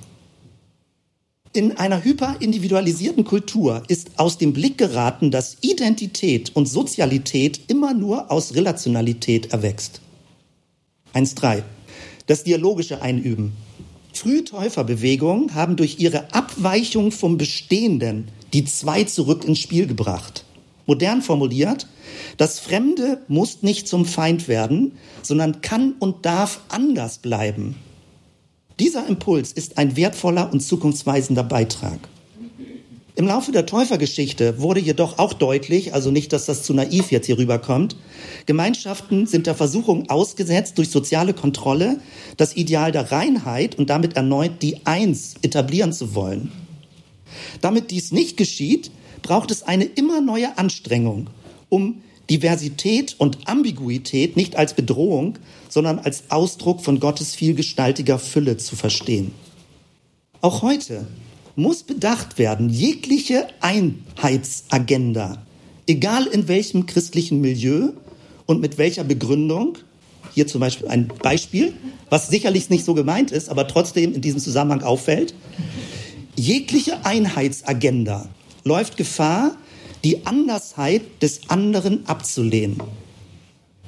In 1.53 1.77
einer 1.79 2.05
hyperindividualisierten 2.05 3.25
Kultur 3.25 3.83
ist 3.89 4.21
aus 4.21 4.39
dem 4.39 4.53
Blick 4.53 4.79
geraten, 4.79 5.33
dass 5.33 5.57
Identität 5.63 6.55
und 6.55 6.67
Sozialität 6.67 7.61
immer 7.67 7.93
nur 7.93 8.31
aus 8.31 8.55
Relationalität 8.55 9.53
erwächst. 9.53 10.01
1.3. 11.13 11.65
Das 12.29 12.45
dialogische 12.45 13.03
Einüben. 13.03 13.53
Frühtäuferbewegungen 14.13 15.57
haben 15.57 15.75
durch 15.75 15.99
ihre 15.99 16.33
Abweichung 16.33 17.11
vom 17.11 17.37
Bestehenden 17.37 18.29
die 18.53 18.65
zwei 18.65 19.05
zurück 19.05 19.45
ins 19.45 19.59
Spiel 19.59 19.87
gebracht. 19.87 20.45
Modern 20.87 21.23
formuliert, 21.23 21.87
das 22.37 22.59
Fremde 22.59 23.23
muss 23.29 23.63
nicht 23.63 23.87
zum 23.87 24.05
Feind 24.05 24.49
werden, 24.49 24.93
sondern 25.23 25.61
kann 25.61 25.95
und 25.99 26.27
darf 26.27 26.61
anders 26.69 27.19
bleiben. 27.19 27.77
Dieser 28.81 29.07
Impuls 29.07 29.53
ist 29.53 29.79
ein 29.79 29.97
wertvoller 29.97 30.53
und 30.53 30.61
zukunftsweisender 30.61 31.45
Beitrag. 31.45 31.99
Im 33.15 33.27
Laufe 33.27 33.53
der 33.53 33.67
Täufergeschichte 33.67 34.59
wurde 34.61 34.81
jedoch 34.81 35.19
auch 35.19 35.35
deutlich, 35.35 35.93
also 35.93 36.11
nicht, 36.11 36.33
dass 36.33 36.47
das 36.47 36.63
zu 36.63 36.73
naiv 36.73 37.13
jetzt 37.13 37.27
hier 37.27 37.37
rüberkommt, 37.37 37.95
Gemeinschaften 38.47 39.27
sind 39.27 39.47
der 39.47 39.55
Versuchung 39.55 40.09
ausgesetzt, 40.09 40.79
durch 40.79 40.89
soziale 40.89 41.35
Kontrolle 41.35 42.01
das 42.39 42.57
Ideal 42.57 42.91
der 42.91 43.13
Reinheit 43.13 43.79
und 43.79 43.91
damit 43.91 44.17
erneut 44.17 44.63
die 44.63 44.87
Eins 44.87 45.35
etablieren 45.43 45.93
zu 45.93 46.15
wollen. 46.15 46.51
Damit 47.61 47.91
dies 47.91 48.13
nicht 48.13 48.37
geschieht, 48.37 48.91
braucht 49.23 49.51
es 49.51 49.63
eine 49.63 49.85
immer 49.85 50.21
neue 50.21 50.59
Anstrengung, 50.59 51.29
um 51.69 52.03
Diversität 52.31 53.17
und 53.19 53.49
Ambiguität 53.49 54.37
nicht 54.37 54.57
als 54.57 54.75
Bedrohung, 54.75 55.39
sondern 55.69 55.99
als 55.99 56.25
Ausdruck 56.31 56.83
von 56.83 57.01
Gottes 57.01 57.35
vielgestaltiger 57.35 58.19
Fülle 58.19 58.57
zu 58.57 58.77
verstehen. 58.77 59.33
Auch 60.41 60.63
heute 60.63 61.07
muss 61.57 61.83
bedacht 61.83 62.39
werden, 62.39 62.69
jegliche 62.69 63.47
Einheitsagenda, 63.61 65.45
egal 65.87 66.27
in 66.27 66.49
welchem 66.49 66.87
christlichen 66.87 67.41
Milieu 67.41 67.91
und 68.47 68.61
mit 68.61 68.79
welcher 68.79 69.05
Begründung, 69.05 69.79
hier 70.35 70.47
zum 70.47 70.61
Beispiel 70.61 70.89
ein 70.89 71.09
Beispiel, 71.09 71.75
was 72.09 72.29
sicherlich 72.29 72.71
nicht 72.71 72.85
so 72.85 72.95
gemeint 72.95 73.31
ist, 73.31 73.49
aber 73.51 73.69
trotzdem 73.69 74.15
in 74.15 74.21
diesem 74.21 74.41
Zusammenhang 74.41 74.83
auffällt, 74.83 75.35
jegliche 76.37 77.05
Einheitsagenda 77.05 78.29
läuft 78.65 78.97
Gefahr, 78.97 79.57
die 80.05 80.27
Andersheit 80.27 81.03
des 81.23 81.49
anderen 81.49 82.07
abzulehnen. 82.07 82.81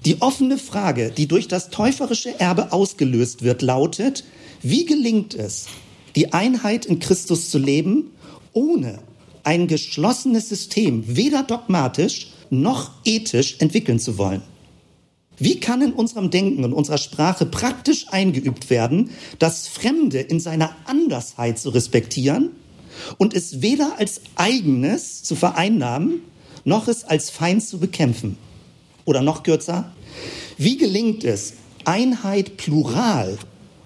Die 0.05 0.21
offene 0.21 0.59
Frage, 0.59 1.11
die 1.11 1.27
durch 1.27 1.49
das 1.49 1.71
täuferische 1.71 2.39
Erbe 2.39 2.73
ausgelöst 2.73 3.43
wird, 3.43 3.63
lautet, 3.63 4.25
wie 4.63 4.85
gelingt 4.85 5.35
es, 5.35 5.67
die 6.15 6.33
Einheit 6.33 6.87
in 6.87 6.99
Christus 6.99 7.51
zu 7.51 7.59
leben, 7.59 8.11
ohne 8.53 8.99
ein 9.43 9.67
geschlossenes 9.67 10.49
System 10.49 11.05
weder 11.07 11.43
dogmatisch 11.43 12.29
noch 12.51 12.91
ethisch 13.05 13.57
entwickeln 13.59 13.99
zu 13.99 14.19
wollen? 14.19 14.43
Wie 15.39 15.59
kann 15.59 15.83
in 15.83 15.93
unserem 15.93 16.31
Denken 16.31 16.65
und 16.65 16.73
unserer 16.73 16.99
Sprache 16.99 17.47
praktisch 17.47 18.07
eingeübt 18.11 18.71
werden, 18.71 19.11
das 19.39 19.67
Fremde 19.67 20.21
in 20.21 20.39
seiner 20.41 20.77
Andersheit 20.85 21.59
zu 21.59 21.71
respektieren 21.71 22.51
und 23.19 23.35
es 23.35 23.61
weder 23.61 23.99
als 23.99 24.21
eigenes 24.37 25.23
zu 25.23 25.35
vereinnahmen, 25.35 26.23
noch 26.65 26.89
es 26.89 27.05
als 27.05 27.31
Feind 27.31 27.65
zu 27.65 27.79
bekämpfen. 27.79 28.39
Oder 29.05 29.23
noch 29.23 29.43
kürzer, 29.43 29.93
wie 30.57 30.77
gelingt 30.77 31.25
es, 31.25 31.55
Einheit 31.85 32.57
plural 32.57 33.39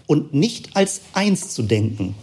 und 0.06 0.34
nicht 0.34 0.76
als 0.76 1.00
eins 1.12 1.50
zu 1.50 1.62
denken? 1.62 2.14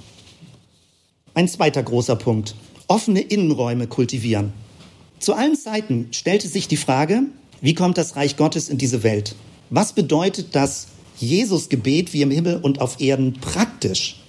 Ein 1.34 1.50
zweiter 1.50 1.84
großer 1.84 2.15
Punkt, 2.15 2.55
offene 2.88 3.22
Innenräume 3.22 3.88
kultivieren. 3.88 4.53
Zu 5.20 5.34
allen 5.34 5.55
Zeiten 5.55 6.10
stellte 6.12 6.48
sich 6.48 6.67
die 6.67 6.77
Frage, 6.77 7.24
wie 7.65 7.74
kommt 7.74 7.98
das 7.98 8.15
Reich 8.15 8.38
Gottes 8.38 8.69
in 8.69 8.77
diese 8.77 9.01
Welt? 9.01 9.34
Was 9.72 9.93
bedeutet 9.93 10.53
das 10.55 10.86
Jesus-Gebet 11.17 12.13
wie 12.13 12.22
im 12.22 12.29
Himmel 12.29 12.57
und 12.57 12.79
auf 12.79 13.01
Erden 13.01 13.34
praktisch? 13.41 14.22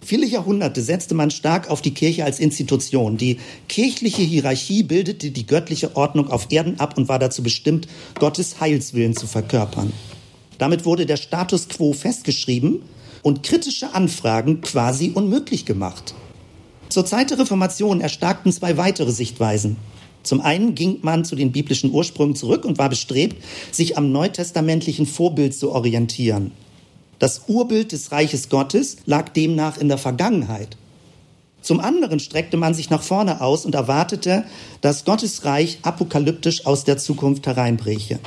Viele 0.00 0.24
Jahrhunderte 0.24 0.80
setzte 0.80 1.16
man 1.16 1.32
stark 1.32 1.68
auf 1.68 1.82
die 1.82 1.94
Kirche 1.94 2.24
als 2.24 2.38
Institution. 2.38 3.16
Die 3.16 3.38
kirchliche 3.68 4.22
Hierarchie 4.22 4.84
bildete 4.84 5.32
die 5.32 5.48
göttliche 5.48 5.96
Ordnung 5.96 6.30
auf 6.30 6.46
Erden 6.50 6.78
ab 6.78 6.96
und 6.96 7.08
war 7.08 7.18
dazu 7.18 7.42
bestimmt, 7.42 7.88
Gottes 8.20 8.60
Heilswillen 8.60 9.16
zu 9.16 9.26
verkörpern. 9.26 9.92
Damit 10.58 10.84
wurde 10.84 11.06
der 11.06 11.16
Status 11.16 11.68
quo 11.68 11.92
festgeschrieben 11.92 12.82
und 13.24 13.42
kritische 13.42 13.94
Anfragen 13.94 14.60
quasi 14.60 15.10
unmöglich 15.12 15.66
gemacht. 15.66 16.14
Zur 16.88 17.04
Zeit 17.04 17.30
der 17.30 17.40
Reformation 17.40 18.00
erstarkten 18.00 18.52
zwei 18.52 18.76
weitere 18.76 19.10
Sichtweisen. 19.10 19.76
Zum 20.24 20.40
einen 20.40 20.74
ging 20.74 20.98
man 21.02 21.24
zu 21.24 21.36
den 21.36 21.52
biblischen 21.52 21.92
Ursprüngen 21.92 22.34
zurück 22.34 22.64
und 22.64 22.78
war 22.78 22.88
bestrebt, 22.88 23.36
sich 23.70 23.96
am 23.96 24.10
neutestamentlichen 24.10 25.06
Vorbild 25.06 25.54
zu 25.54 25.70
orientieren. 25.70 26.50
Das 27.20 27.42
Urbild 27.46 27.92
des 27.92 28.10
Reiches 28.10 28.48
Gottes 28.48 28.96
lag 29.06 29.28
demnach 29.28 29.78
in 29.78 29.88
der 29.88 29.98
Vergangenheit. 29.98 30.76
Zum 31.62 31.80
anderen 31.80 32.20
streckte 32.20 32.56
man 32.56 32.74
sich 32.74 32.90
nach 32.90 33.02
vorne 33.02 33.40
aus 33.40 33.64
und 33.64 33.74
erwartete, 33.74 34.44
dass 34.80 35.04
Gottes 35.04 35.44
Reich 35.44 35.78
apokalyptisch 35.82 36.66
aus 36.66 36.84
der 36.84 36.98
Zukunft 36.98 37.46
hereinbreche. 37.46 38.18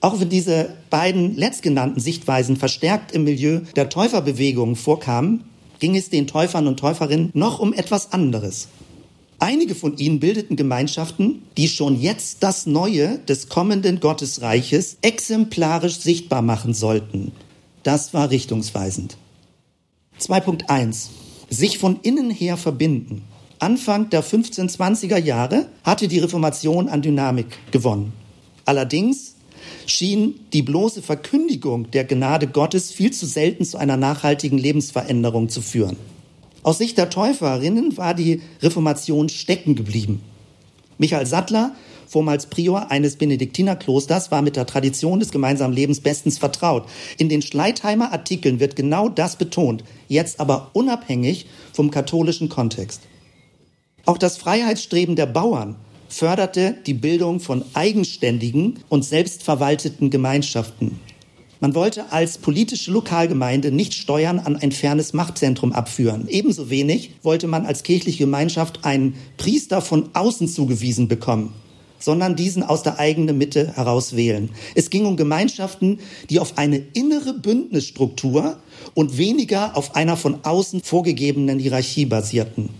Auch 0.00 0.18
wenn 0.18 0.30
diese 0.30 0.70
beiden 0.88 1.36
letztgenannten 1.36 2.00
Sichtweisen 2.00 2.56
verstärkt 2.56 3.12
im 3.12 3.24
Milieu 3.24 3.60
der 3.76 3.88
Täuferbewegung 3.88 4.74
vorkamen, 4.74 5.44
ging 5.78 5.94
es 5.94 6.08
den 6.08 6.26
Täufern 6.26 6.66
und 6.66 6.78
Täuferinnen 6.80 7.30
noch 7.34 7.58
um 7.58 7.72
etwas 7.72 8.12
anderes. 8.12 8.68
Einige 9.42 9.74
von 9.74 9.96
ihnen 9.96 10.20
bildeten 10.20 10.54
Gemeinschaften, 10.54 11.42
die 11.56 11.66
schon 11.66 11.98
jetzt 11.98 12.42
das 12.42 12.66
Neue 12.66 13.18
des 13.20 13.48
kommenden 13.48 13.98
Gottesreiches 13.98 14.98
exemplarisch 15.00 15.98
sichtbar 15.98 16.42
machen 16.42 16.74
sollten. 16.74 17.32
Das 17.82 18.12
war 18.12 18.28
richtungsweisend. 18.28 19.16
2.1. 20.20 21.06
Sich 21.48 21.78
von 21.78 22.00
innen 22.02 22.30
her 22.30 22.58
verbinden. 22.58 23.22
Anfang 23.58 24.10
der 24.10 24.22
1520er 24.22 25.16
Jahre 25.16 25.68
hatte 25.84 26.06
die 26.06 26.18
Reformation 26.18 26.90
an 26.90 27.00
Dynamik 27.00 27.46
gewonnen. 27.70 28.12
Allerdings 28.66 29.36
schien 29.86 30.34
die 30.52 30.62
bloße 30.62 31.00
Verkündigung 31.00 31.90
der 31.90 32.04
Gnade 32.04 32.46
Gottes 32.46 32.92
viel 32.92 33.10
zu 33.10 33.24
selten 33.24 33.64
zu 33.64 33.78
einer 33.78 33.96
nachhaltigen 33.96 34.58
Lebensveränderung 34.58 35.48
zu 35.48 35.62
führen. 35.62 35.96
Aus 36.62 36.78
Sicht 36.78 36.98
der 36.98 37.10
Täuferinnen 37.10 37.96
war 37.96 38.14
die 38.14 38.42
Reformation 38.62 39.28
stecken 39.28 39.74
geblieben. 39.74 40.22
Michael 40.98 41.24
Sattler, 41.24 41.74
vormals 42.06 42.46
Prior 42.46 42.90
eines 42.90 43.16
Benediktinerklosters, 43.16 44.30
war 44.30 44.42
mit 44.42 44.56
der 44.56 44.66
Tradition 44.66 45.20
des 45.20 45.30
gemeinsamen 45.30 45.72
Lebens 45.72 46.00
bestens 46.00 46.36
vertraut. 46.36 46.86
In 47.16 47.30
den 47.30 47.40
Schleitheimer 47.40 48.12
Artikeln 48.12 48.60
wird 48.60 48.76
genau 48.76 49.08
das 49.08 49.36
betont, 49.36 49.84
jetzt 50.08 50.40
aber 50.40 50.70
unabhängig 50.74 51.46
vom 51.72 51.90
katholischen 51.90 52.50
Kontext. 52.50 53.02
Auch 54.04 54.18
das 54.18 54.36
Freiheitsstreben 54.36 55.16
der 55.16 55.26
Bauern 55.26 55.76
förderte 56.08 56.76
die 56.84 56.94
Bildung 56.94 57.40
von 57.40 57.64
eigenständigen 57.72 58.80
und 58.88 59.04
selbstverwalteten 59.04 60.10
Gemeinschaften. 60.10 61.00
Man 61.62 61.74
wollte 61.74 62.10
als 62.10 62.38
politische 62.38 62.90
Lokalgemeinde 62.90 63.70
nicht 63.70 63.92
Steuern 63.92 64.38
an 64.38 64.56
ein 64.56 64.72
fernes 64.72 65.12
Machtzentrum 65.12 65.72
abführen. 65.74 66.26
Ebenso 66.26 66.70
wenig 66.70 67.12
wollte 67.22 67.46
man 67.48 67.66
als 67.66 67.82
kirchliche 67.82 68.24
Gemeinschaft 68.24 68.86
einen 68.86 69.14
Priester 69.36 69.82
von 69.82 70.08
außen 70.14 70.48
zugewiesen 70.48 71.06
bekommen, 71.06 71.52
sondern 71.98 72.34
diesen 72.34 72.62
aus 72.62 72.82
der 72.82 72.98
eigenen 72.98 73.36
Mitte 73.36 73.76
heraus 73.76 74.16
wählen. 74.16 74.48
Es 74.74 74.88
ging 74.88 75.04
um 75.04 75.18
Gemeinschaften, 75.18 76.00
die 76.30 76.40
auf 76.40 76.56
eine 76.56 76.78
innere 76.94 77.34
Bündnisstruktur 77.34 78.56
und 78.94 79.18
weniger 79.18 79.76
auf 79.76 79.94
einer 79.96 80.16
von 80.16 80.38
außen 80.42 80.82
vorgegebenen 80.82 81.58
Hierarchie 81.58 82.06
basierten. 82.06 82.70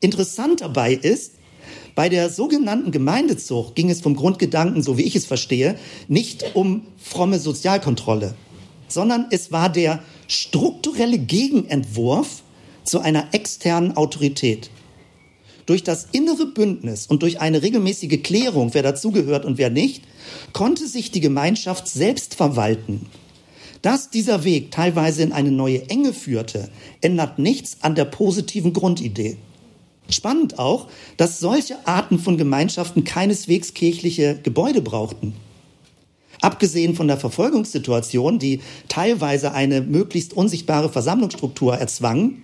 Interessant 0.00 0.60
dabei 0.60 0.92
ist, 0.92 1.39
bei 2.00 2.08
der 2.08 2.30
sogenannten 2.30 2.92
Gemeindezucht 2.92 3.74
ging 3.74 3.90
es 3.90 4.00
vom 4.00 4.16
Grundgedanken, 4.16 4.82
so 4.82 4.96
wie 4.96 5.02
ich 5.02 5.16
es 5.16 5.26
verstehe, 5.26 5.76
nicht 6.08 6.56
um 6.56 6.86
fromme 6.96 7.38
Sozialkontrolle, 7.38 8.34
sondern 8.88 9.26
es 9.30 9.52
war 9.52 9.68
der 9.68 10.02
strukturelle 10.26 11.18
Gegenentwurf 11.18 12.42
zu 12.84 13.00
einer 13.00 13.34
externen 13.34 13.98
Autorität. 13.98 14.70
Durch 15.66 15.84
das 15.84 16.08
innere 16.12 16.46
Bündnis 16.46 17.06
und 17.06 17.20
durch 17.20 17.42
eine 17.42 17.60
regelmäßige 17.60 18.22
Klärung, 18.22 18.72
wer 18.72 18.82
dazugehört 18.82 19.44
und 19.44 19.58
wer 19.58 19.68
nicht, 19.68 20.02
konnte 20.54 20.86
sich 20.86 21.10
die 21.10 21.20
Gemeinschaft 21.20 21.86
selbst 21.86 22.34
verwalten. 22.34 23.08
Dass 23.82 24.08
dieser 24.08 24.44
Weg 24.44 24.70
teilweise 24.70 25.22
in 25.22 25.32
eine 25.32 25.52
neue 25.52 25.90
Enge 25.90 26.14
führte, 26.14 26.70
ändert 27.02 27.38
nichts 27.38 27.76
an 27.82 27.94
der 27.94 28.06
positiven 28.06 28.72
Grundidee. 28.72 29.36
Spannend 30.10 30.58
auch, 30.58 30.88
dass 31.16 31.38
solche 31.38 31.86
Arten 31.86 32.18
von 32.18 32.36
Gemeinschaften 32.36 33.04
keineswegs 33.04 33.74
kirchliche 33.74 34.38
Gebäude 34.42 34.80
brauchten. 34.80 35.34
Abgesehen 36.40 36.94
von 36.94 37.06
der 37.06 37.18
Verfolgungssituation, 37.18 38.38
die 38.38 38.60
teilweise 38.88 39.52
eine 39.52 39.82
möglichst 39.82 40.32
unsichtbare 40.32 40.88
Versammlungsstruktur 40.88 41.76
erzwang, 41.76 42.42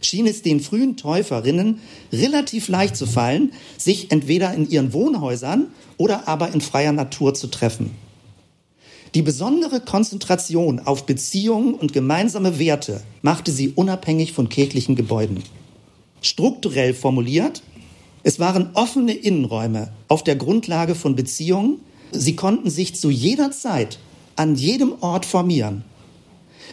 schien 0.00 0.26
es 0.26 0.42
den 0.42 0.60
frühen 0.60 0.96
Täuferinnen 0.96 1.80
relativ 2.12 2.68
leicht 2.68 2.96
zu 2.96 3.06
fallen, 3.06 3.52
sich 3.76 4.12
entweder 4.12 4.54
in 4.54 4.68
ihren 4.70 4.92
Wohnhäusern 4.92 5.68
oder 5.96 6.28
aber 6.28 6.52
in 6.52 6.60
freier 6.60 6.92
Natur 6.92 7.34
zu 7.34 7.48
treffen. 7.48 7.90
Die 9.14 9.22
besondere 9.22 9.80
Konzentration 9.80 10.80
auf 10.80 11.06
Beziehungen 11.06 11.74
und 11.74 11.92
gemeinsame 11.92 12.58
Werte 12.58 13.00
machte 13.22 13.52
sie 13.52 13.68
unabhängig 13.68 14.32
von 14.32 14.48
kirchlichen 14.48 14.96
Gebäuden 14.96 15.42
strukturell 16.24 16.94
formuliert. 16.94 17.62
Es 18.22 18.38
waren 18.38 18.70
offene 18.74 19.12
Innenräume 19.12 19.92
auf 20.08 20.24
der 20.24 20.36
Grundlage 20.36 20.94
von 20.94 21.14
Beziehungen. 21.14 21.80
Sie 22.10 22.36
konnten 22.36 22.70
sich 22.70 22.94
zu 22.94 23.10
jeder 23.10 23.50
Zeit 23.50 23.98
an 24.36 24.56
jedem 24.56 24.94
Ort 25.00 25.26
formieren. 25.26 25.84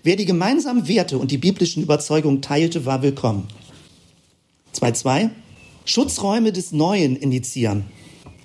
Wer 0.03 0.15
die 0.15 0.25
gemeinsamen 0.25 0.87
Werte 0.87 1.17
und 1.17 1.31
die 1.31 1.37
biblischen 1.37 1.83
Überzeugungen 1.83 2.41
teilte, 2.41 2.85
war 2.85 3.03
willkommen. 3.03 3.47
2.2. 4.75 5.29
Schutzräume 5.85 6.51
des 6.51 6.71
Neuen 6.71 7.15
initiieren. 7.15 7.83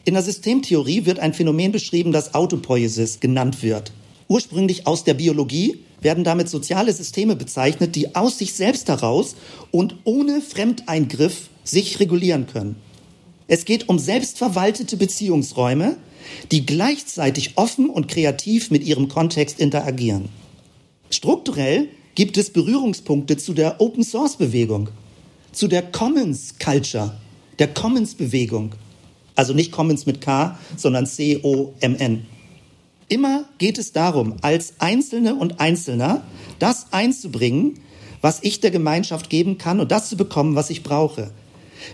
In 0.05 0.15
der 0.15 0.23
Systemtheorie 0.23 1.07
wird 1.07 1.19
ein 1.19 1.35
Phänomen 1.35 1.73
beschrieben, 1.73 2.13
das 2.13 2.35
Autopoiesis 2.35 3.21
genannt 3.21 3.63
wird. 3.63 3.93
Ursprünglich 4.29 4.87
aus 4.87 5.05
der 5.05 5.15
Biologie, 5.15 5.79
werden 6.07 6.23
damit 6.23 6.49
soziale 6.49 6.93
Systeme 6.93 7.35
bezeichnet, 7.35 7.97
die 7.97 8.15
aus 8.15 8.39
sich 8.39 8.53
selbst 8.53 8.89
heraus 8.89 9.35
und 9.73 9.97
ohne 10.05 10.41
Fremdeingriff 10.41 11.49
sich 11.65 11.99
regulieren 11.99 12.47
können. 12.47 12.77
Es 13.49 13.65
geht 13.65 13.89
um 13.89 13.99
selbstverwaltete 13.99 14.97
Beziehungsräume, 14.97 15.97
die 16.53 16.65
gleichzeitig 16.65 17.59
offen 17.59 17.91
und 17.91 18.07
kreativ 18.07 18.71
mit 18.71 18.85
ihrem 18.85 19.09
Kontext 19.09 19.59
interagieren. 19.59 20.29
Strukturell 21.11 21.89
gibt 22.15 22.39
es 22.39 22.51
Berührungspunkte 22.51 23.37
zu 23.37 23.53
der 23.53 23.81
Open 23.81 24.05
Source 24.05 24.37
Bewegung, 24.37 24.91
zu 25.51 25.67
der 25.67 25.83
Commons 25.83 26.55
Culture, 26.61 27.17
der 27.59 27.75
Commons 27.75 28.15
Bewegung. 28.15 28.77
Also 29.35 29.55
nicht 29.55 29.73
Commons 29.73 30.07
mit 30.07 30.21
K, 30.21 30.57
sondern 30.77 31.05
C-O-M-N. 31.05 32.27
Immer 33.09 33.45
geht 33.59 33.79
es 33.79 33.93
darum, 33.93 34.37
als 34.43 34.75
Einzelne 34.79 35.37
und 35.37 35.61
Einzelner 35.61 36.23
das 36.59 36.93
einzubringen, 36.93 37.79
was 38.21 38.41
ich 38.43 38.61
der 38.61 38.71
Gemeinschaft 38.71 39.31
geben 39.31 39.59
kann 39.59 39.79
und 39.79 39.93
das 39.93 40.09
zu 40.09 40.17
bekommen, 40.17 40.57
was 40.57 40.71
ich 40.71 40.83
brauche. 40.83 41.31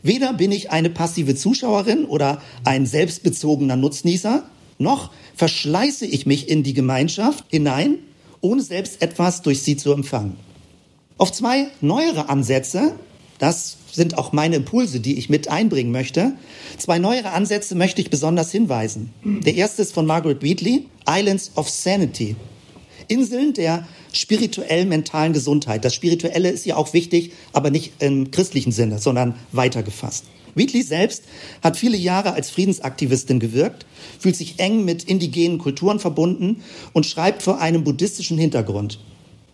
Weder 0.03 0.33
bin 0.33 0.53
ich 0.53 0.70
eine 0.70 0.88
passive 0.88 1.35
Zuschauerin 1.35 2.05
oder 2.07 2.40
ein 2.64 2.87
selbstbezogener 2.87 3.77
Nutznießer, 3.77 4.44
noch 4.79 5.11
verschleiße 5.35 6.07
ich 6.07 6.25
mich 6.25 6.48
in 6.48 6.62
die 6.62 6.72
Gemeinschaft 6.72 7.44
hinein, 7.48 7.98
ohne 8.40 8.62
selbst 8.62 9.03
etwas 9.03 9.42
durch 9.42 9.62
sie 9.62 9.77
zu 9.77 9.92
empfangen. 9.92 10.37
Auf 11.18 11.33
zwei 11.33 11.68
neuere 11.81 12.29
Ansätze, 12.29 12.94
das 13.42 13.76
sind 13.90 14.18
auch 14.18 14.31
meine 14.31 14.55
Impulse, 14.55 15.00
die 15.00 15.18
ich 15.18 15.28
mit 15.28 15.48
einbringen 15.48 15.90
möchte. 15.90 16.35
Zwei 16.78 17.00
neuere 17.00 17.33
Ansätze 17.33 17.74
möchte 17.74 18.00
ich 18.00 18.09
besonders 18.09 18.52
hinweisen. 18.52 19.11
Der 19.24 19.57
erste 19.57 19.83
ist 19.83 19.92
von 19.92 20.07
Margaret 20.07 20.42
Wheatley, 20.42 20.87
Islands 21.09 21.50
of 21.57 21.68
Sanity. 21.68 22.37
Inseln 23.09 23.52
der 23.52 23.88
spirituell-mentalen 24.12 25.33
Gesundheit. 25.33 25.85
Das 25.85 25.92
Spirituelle 25.92 26.50
ist 26.50 26.66
ja 26.66 26.76
auch 26.76 26.94
wichtig, 26.94 27.33
aber 27.52 27.72
nicht 27.72 27.94
im 27.98 28.31
christlichen 28.31 28.70
Sinne, 28.70 29.00
sondern 29.00 29.35
weiter 29.50 29.83
gefasst. 29.83 30.26
Wheatley 30.55 30.83
selbst 30.83 31.24
hat 31.64 31.76
viele 31.76 31.96
Jahre 31.96 32.35
als 32.35 32.48
Friedensaktivistin 32.48 33.40
gewirkt, 33.40 33.87
fühlt 34.20 34.37
sich 34.37 34.61
eng 34.61 34.85
mit 34.85 35.02
indigenen 35.02 35.59
Kulturen 35.59 35.98
verbunden 35.98 36.62
und 36.92 37.07
schreibt 37.07 37.42
vor 37.42 37.61
einem 37.61 37.83
buddhistischen 37.83 38.38
Hintergrund. 38.38 39.00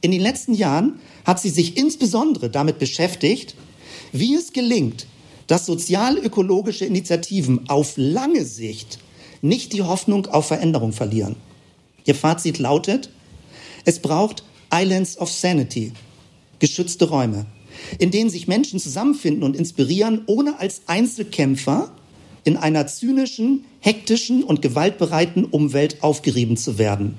In 0.03 0.11
den 0.11 0.21
letzten 0.21 0.53
Jahren 0.53 1.01
hat 1.25 1.41
sie 1.41 1.49
sich 1.49 1.79
insbesondere 1.79 2.51
damit 2.51 2.79
beschäftigt, 2.79 3.55
wie 4.13 4.35
es 4.35 4.53
gelingt, 4.53 5.07
dass 5.47 5.67
sozial-ökologische 5.67 6.85
Initiativen 6.85 7.69
auf 7.69 7.95
lange 7.97 8.45
Sicht 8.45 8.99
nicht 9.41 9.73
die 9.73 9.83
Hoffnung 9.83 10.27
auf 10.27 10.47
Veränderung 10.47 10.93
verlieren. 10.93 11.37
Ihr 12.05 12.15
Fazit 12.15 12.59
lautet, 12.59 13.11
es 13.85 14.01
braucht 14.01 14.43
Islands 14.73 15.19
of 15.19 15.31
Sanity, 15.31 15.93
geschützte 16.59 17.09
Räume, 17.09 17.47
in 17.99 18.11
denen 18.11 18.31
sich 18.31 18.49
Menschen 18.49 18.79
zusammenfinden 18.79 19.43
und 19.43 19.57
inspirieren, 19.57 20.23
ohne 20.27 20.59
als 20.59 20.83
Einzelkämpfer 20.87 21.91
in 22.45 22.57
einer 22.57 22.87
zynischen, 22.87 23.65
hektischen 23.81 24.43
und 24.43 24.63
gewaltbereiten 24.63 25.45
Umwelt 25.45 26.03
aufgerieben 26.03 26.57
zu 26.57 26.79
werden. 26.79 27.17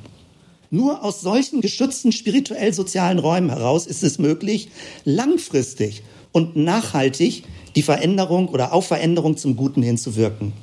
Nur 0.71 1.03
aus 1.03 1.21
solchen 1.21 1.61
geschützten 1.61 2.11
spirituell-sozialen 2.11 3.17
Räumen 3.17 3.49
heraus 3.49 3.87
ist 3.87 4.03
es 4.03 4.19
möglich, 4.19 4.69
langfristig 5.03 6.03
und 6.31 6.55
nachhaltig 6.55 7.43
die 7.75 7.81
Veränderung 7.81 8.49
oder 8.49 8.73
auf 8.73 8.87
Veränderung 8.87 9.37
zum 9.37 9.55
Guten 9.55 9.81
hinzuwirken. 9.81 10.53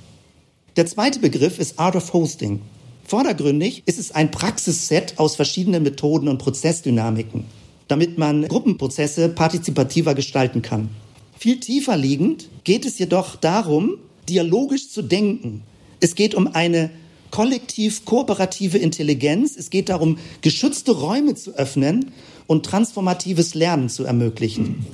Der 0.77 0.87
zweite 0.87 1.21
Begriff 1.21 1.59
ist 1.59 1.79
Art 1.79 1.97
of 1.97 2.13
Hosting. 2.13 2.61
Vordergründig 3.05 3.83
ist 3.87 3.99
es 3.99 4.13
ein 4.13 4.31
Praxisset 4.31 5.15
aus 5.19 5.37
verschiedenen 5.37 5.83
Methoden 5.83 6.29
und 6.29 6.39
Prozessdynamiken, 6.39 7.45
damit 7.89 8.19
man 8.19 8.47
Gruppenprozesse 8.49 9.29
partizipativer 9.29 10.15
gestalten 10.15 10.63
kann. 10.63 10.91
Viel 11.39 11.61
tiefer 11.61 11.97
liegend 11.97 12.49
geht 12.65 12.85
es 12.85 12.99
jedoch 12.99 13.37
darum, 13.37 13.99
dialogisch 14.29 14.91
zu 14.91 15.03
denken. 15.03 15.63
Es 16.01 16.15
geht 16.15 16.35
um 16.35 16.49
eine 16.49 16.91
kollektiv 17.31 18.05
kooperative 18.05 18.79
Intelligenz. 18.79 19.57
Es 19.57 19.71
geht 19.71 19.89
darum, 19.89 20.19
geschützte 20.41 20.93
Räume 20.93 21.35
zu 21.35 21.53
öffnen 21.53 22.13
und 22.47 22.67
transformatives 22.67 23.55
Lernen 23.55 23.89
zu 23.89 24.05
ermöglichen. 24.05 24.87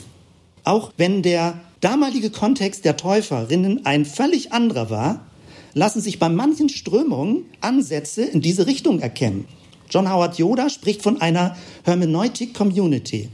Auch 0.65 0.93
wenn 0.97 1.23
der 1.23 1.61
damalige 1.81 2.31
Kontext 2.31 2.85
der 2.85 2.97
Täuferinnen 2.97 3.85
ein 3.85 4.05
völlig 4.05 4.53
anderer 4.53 4.91
war, 4.91 5.27
lassen 5.75 6.01
sich 6.01 6.19
bei 6.19 6.29
manchen 6.29 6.69
Strömungen 6.69 7.45
Ansätze 7.61 8.23
in 8.23 8.41
diese 8.41 8.67
Richtung 8.67 9.01
erkennen. 9.01 9.47
John 9.91 10.11
Howard 10.11 10.39
Yoda 10.39 10.71
spricht 10.71 11.03
von 11.03 11.21
einer 11.21 11.57
Hermeneutic 11.85 12.55
Community. 12.55 13.29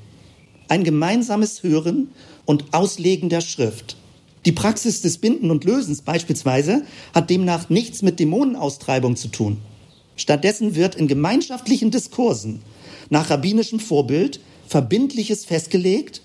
ein 0.69 0.85
gemeinsames 0.85 1.63
Hören 1.63 2.09
und 2.45 2.73
Auslegen 2.73 3.29
der 3.29 3.41
Schrift. 3.41 3.97
Die 4.45 4.53
Praxis 4.53 5.01
des 5.01 5.19
Binden 5.19 5.51
und 5.51 5.65
Lösens 5.65 6.03
beispielsweise 6.03 6.83
hat 7.15 7.31
demnach 7.31 7.71
nichts 7.71 8.03
mit 8.03 8.21
Dämonenaustreibung 8.21 9.17
zu 9.17 9.29
tun. 9.29 9.59
Stattdessen 10.17 10.75
wird 10.75 10.95
in 10.95 11.09
gemeinschaftlichen 11.09 11.91
Diskursen 11.91 12.61
nach 13.11 13.31
rabbinischem 13.31 13.81
Vorbild 13.81 14.41
Verbindliches 14.67 15.47
festgelegt 15.47 16.21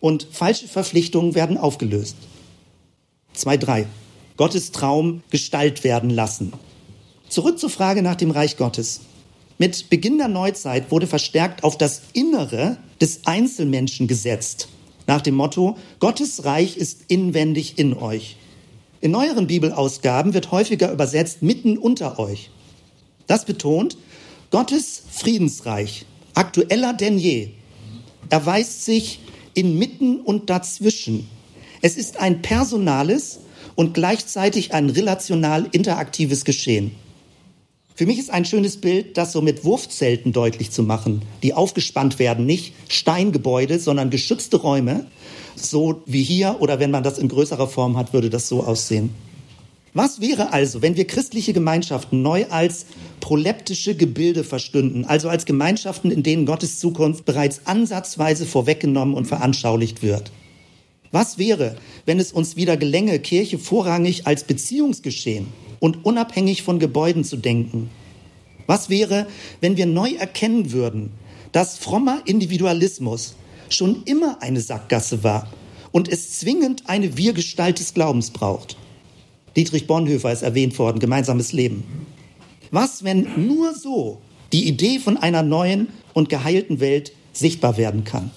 und 0.00 0.26
falsche 0.30 0.66
Verpflichtungen 0.66 1.34
werden 1.34 1.56
aufgelöst. 1.56 2.16
2.3. 3.36 3.86
Gottes 4.36 4.72
Traum 4.72 5.22
Gestalt 5.30 5.84
werden 5.84 6.10
lassen. 6.10 6.52
Zurück 7.28 7.58
zur 7.58 7.70
Frage 7.70 8.02
nach 8.02 8.16
dem 8.16 8.30
Reich 8.30 8.56
Gottes. 8.56 9.00
Mit 9.58 9.90
Beginn 9.90 10.18
der 10.18 10.28
Neuzeit 10.28 10.90
wurde 10.90 11.06
verstärkt 11.06 11.62
auf 11.62 11.76
das 11.76 12.02
Innere 12.14 12.78
des 13.00 13.26
Einzelmenschen 13.26 14.08
gesetzt, 14.08 14.68
nach 15.10 15.20
dem 15.20 15.34
Motto, 15.34 15.76
Gottes 15.98 16.44
Reich 16.44 16.76
ist 16.76 17.02
inwendig 17.08 17.78
in 17.78 17.94
euch. 17.94 18.36
In 19.00 19.10
neueren 19.10 19.48
Bibelausgaben 19.48 20.34
wird 20.34 20.52
häufiger 20.52 20.92
übersetzt 20.92 21.42
mitten 21.42 21.78
unter 21.78 22.20
euch. 22.20 22.50
Das 23.26 23.44
betont, 23.44 23.96
Gottes 24.52 25.02
Friedensreich, 25.10 26.06
aktueller 26.34 26.92
denn 26.92 27.18
je, 27.18 27.48
erweist 28.28 28.84
sich 28.84 29.18
inmitten 29.54 30.20
und 30.20 30.50
dazwischen. 30.50 31.28
Es 31.82 31.96
ist 31.96 32.18
ein 32.18 32.42
personales 32.42 33.40
und 33.74 33.94
gleichzeitig 33.94 34.74
ein 34.74 34.90
relational 34.90 35.66
interaktives 35.72 36.44
Geschehen. 36.44 36.92
Für 37.94 38.06
mich 38.06 38.18
ist 38.18 38.30
ein 38.30 38.46
schönes 38.46 38.78
Bild, 38.78 39.18
das 39.18 39.32
so 39.32 39.42
mit 39.42 39.64
Wurfzelten 39.64 40.32
deutlich 40.32 40.70
zu 40.70 40.82
machen, 40.82 41.22
die 41.42 41.52
aufgespannt 41.52 42.18
werden, 42.18 42.46
nicht 42.46 42.72
Steingebäude, 42.88 43.78
sondern 43.78 44.08
geschützte 44.08 44.56
Räume, 44.56 45.06
so 45.54 46.02
wie 46.06 46.22
hier 46.22 46.56
oder 46.60 46.80
wenn 46.80 46.90
man 46.90 47.02
das 47.02 47.18
in 47.18 47.28
größerer 47.28 47.68
Form 47.68 47.98
hat, 47.98 48.12
würde 48.14 48.30
das 48.30 48.48
so 48.48 48.64
aussehen. 48.64 49.10
Was 49.92 50.20
wäre 50.20 50.52
also, 50.52 50.82
wenn 50.82 50.96
wir 50.96 51.06
christliche 51.06 51.52
Gemeinschaften 51.52 52.22
neu 52.22 52.46
als 52.48 52.86
proleptische 53.18 53.96
Gebilde 53.96 54.44
verstünden, 54.44 55.04
also 55.04 55.28
als 55.28 55.46
Gemeinschaften, 55.46 56.12
in 56.12 56.22
denen 56.22 56.46
Gottes 56.46 56.78
Zukunft 56.78 57.24
bereits 57.24 57.62
ansatzweise 57.64 58.46
vorweggenommen 58.46 59.16
und 59.16 59.26
veranschaulicht 59.26 60.02
wird? 60.02 60.30
Was 61.10 61.38
wäre, 61.38 61.74
wenn 62.06 62.20
es 62.20 62.30
uns 62.30 62.54
wieder 62.54 62.76
gelänge, 62.76 63.18
Kirche 63.18 63.58
vorrangig 63.58 64.28
als 64.28 64.44
Beziehungsgeschehen 64.44 65.48
und 65.80 66.04
unabhängig 66.04 66.62
von 66.62 66.78
Gebäuden 66.78 67.24
zu 67.24 67.36
denken? 67.36 67.90
Was 68.68 68.90
wäre, 68.90 69.26
wenn 69.60 69.76
wir 69.76 69.86
neu 69.86 70.12
erkennen 70.12 70.70
würden, 70.70 71.10
dass 71.50 71.78
frommer 71.78 72.22
Individualismus 72.26 73.34
schon 73.68 74.04
immer 74.04 74.40
eine 74.40 74.60
Sackgasse 74.60 75.24
war 75.24 75.52
und 75.90 76.08
es 76.08 76.38
zwingend 76.38 76.84
eine 76.88 77.16
Wir-Gestalt 77.16 77.80
des 77.80 77.92
Glaubens 77.92 78.30
braucht? 78.30 78.76
Dietrich 79.56 79.86
Bonhoeffer 79.86 80.32
ist 80.32 80.42
erwähnt 80.42 80.78
worden, 80.78 80.98
gemeinsames 80.98 81.52
Leben. 81.52 81.84
Was, 82.70 83.02
wenn 83.02 83.26
nur 83.48 83.74
so 83.74 84.20
die 84.52 84.68
Idee 84.68 84.98
von 84.98 85.16
einer 85.16 85.42
neuen 85.42 85.88
und 86.14 86.28
geheilten 86.28 86.80
Welt 86.80 87.12
sichtbar 87.32 87.76
werden 87.76 88.04
kann? 88.04 88.30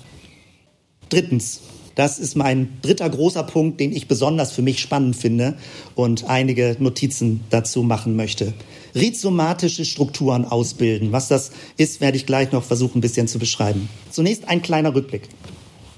Drittens, 1.10 1.62
das 1.95 2.17
ist 2.17 2.36
mein 2.36 2.69
dritter 2.82 3.08
großer 3.08 3.43
Punkt, 3.43 3.80
den 3.80 3.95
ich 3.95 4.08
besonders 4.08 4.52
für 4.52 4.63
mich 4.63 4.80
spannend 4.80 5.15
finde 5.15 5.56
und 5.93 6.28
einige 6.28 6.76
Notizen 6.80 7.41
dazu 7.52 7.84
machen 7.84 8.15
möchte. 8.15 8.54
Rhizomatische 8.95 9.86
Strukturen 9.86 10.45
ausbilden. 10.45 11.12
Was 11.12 11.28
das 11.28 11.52
ist, 11.78 12.02
werde 12.02 12.17
ich 12.17 12.26
gleich 12.26 12.52
noch 12.52 12.63
versuchen, 12.63 12.97
ein 12.97 13.02
bisschen 13.02 13.28
zu 13.28 13.38
beschreiben. 13.38 13.89
Zunächst 14.10 14.47
ein 14.47 14.63
kleiner 14.63 14.95
Rückblick. 14.95 15.30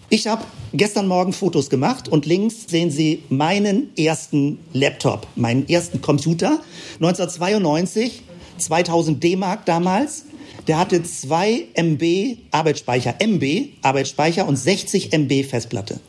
Ich 0.10 0.28
habe 0.28 0.46
gestern 0.72 1.08
Morgen 1.08 1.34
Fotos 1.34 1.72
gemacht 1.72 2.08
und 2.08 2.28
links 2.28 2.68
sehen 2.68 2.91
Sie 2.91 3.24
meinen 3.30 3.89
ersten 3.98 4.60
Laptop, 4.72 5.26
meinen 5.36 5.68
ersten 5.68 6.00
Computer. 6.00 6.60
1992, 6.96 8.22
2000 8.60 9.24
D-Mark 9.24 9.65
damals. 9.65 10.26
Der 10.68 10.78
hatte 10.78 11.02
2 11.02 11.70
MB 11.74 12.38
Arbeitsspeicher, 12.52 13.15
MB 13.20 13.70
Arbeitsspeicher 13.82 14.48
und 14.48 14.58
60 14.58 15.12
MB 15.12 15.44
Festplatte. 15.44 16.00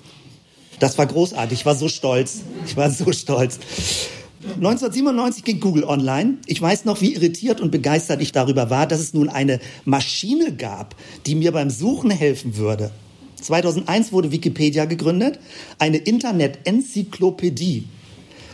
Das 0.78 0.98
war 0.98 1.06
großartig, 1.06 1.60
ich 1.60 1.66
war 1.66 1.74
so 1.74 1.88
stolz. 1.88 2.42
Ich 2.66 2.76
war 2.76 2.90
so 2.90 3.12
stolz. 3.12 3.58
1997 4.56 5.42
ging 5.42 5.58
Google 5.58 5.84
online. 5.84 6.36
Ich 6.44 6.60
weiß 6.60 6.84
noch, 6.84 7.00
wie 7.00 7.14
irritiert 7.14 7.62
und 7.62 7.70
begeistert 7.70 8.20
ich 8.20 8.32
darüber 8.32 8.68
war, 8.68 8.86
dass 8.86 9.00
es 9.00 9.14
nun 9.14 9.30
eine 9.30 9.58
Maschine 9.86 10.52
gab, 10.52 10.94
die 11.24 11.34
mir 11.34 11.52
beim 11.52 11.70
Suchen 11.70 12.10
helfen 12.10 12.58
würde. 12.58 12.90
2001 13.40 14.12
wurde 14.12 14.32
Wikipedia 14.32 14.84
gegründet, 14.84 15.38
eine 15.78 15.98
Internet-Enzyklopädie. 15.98 17.84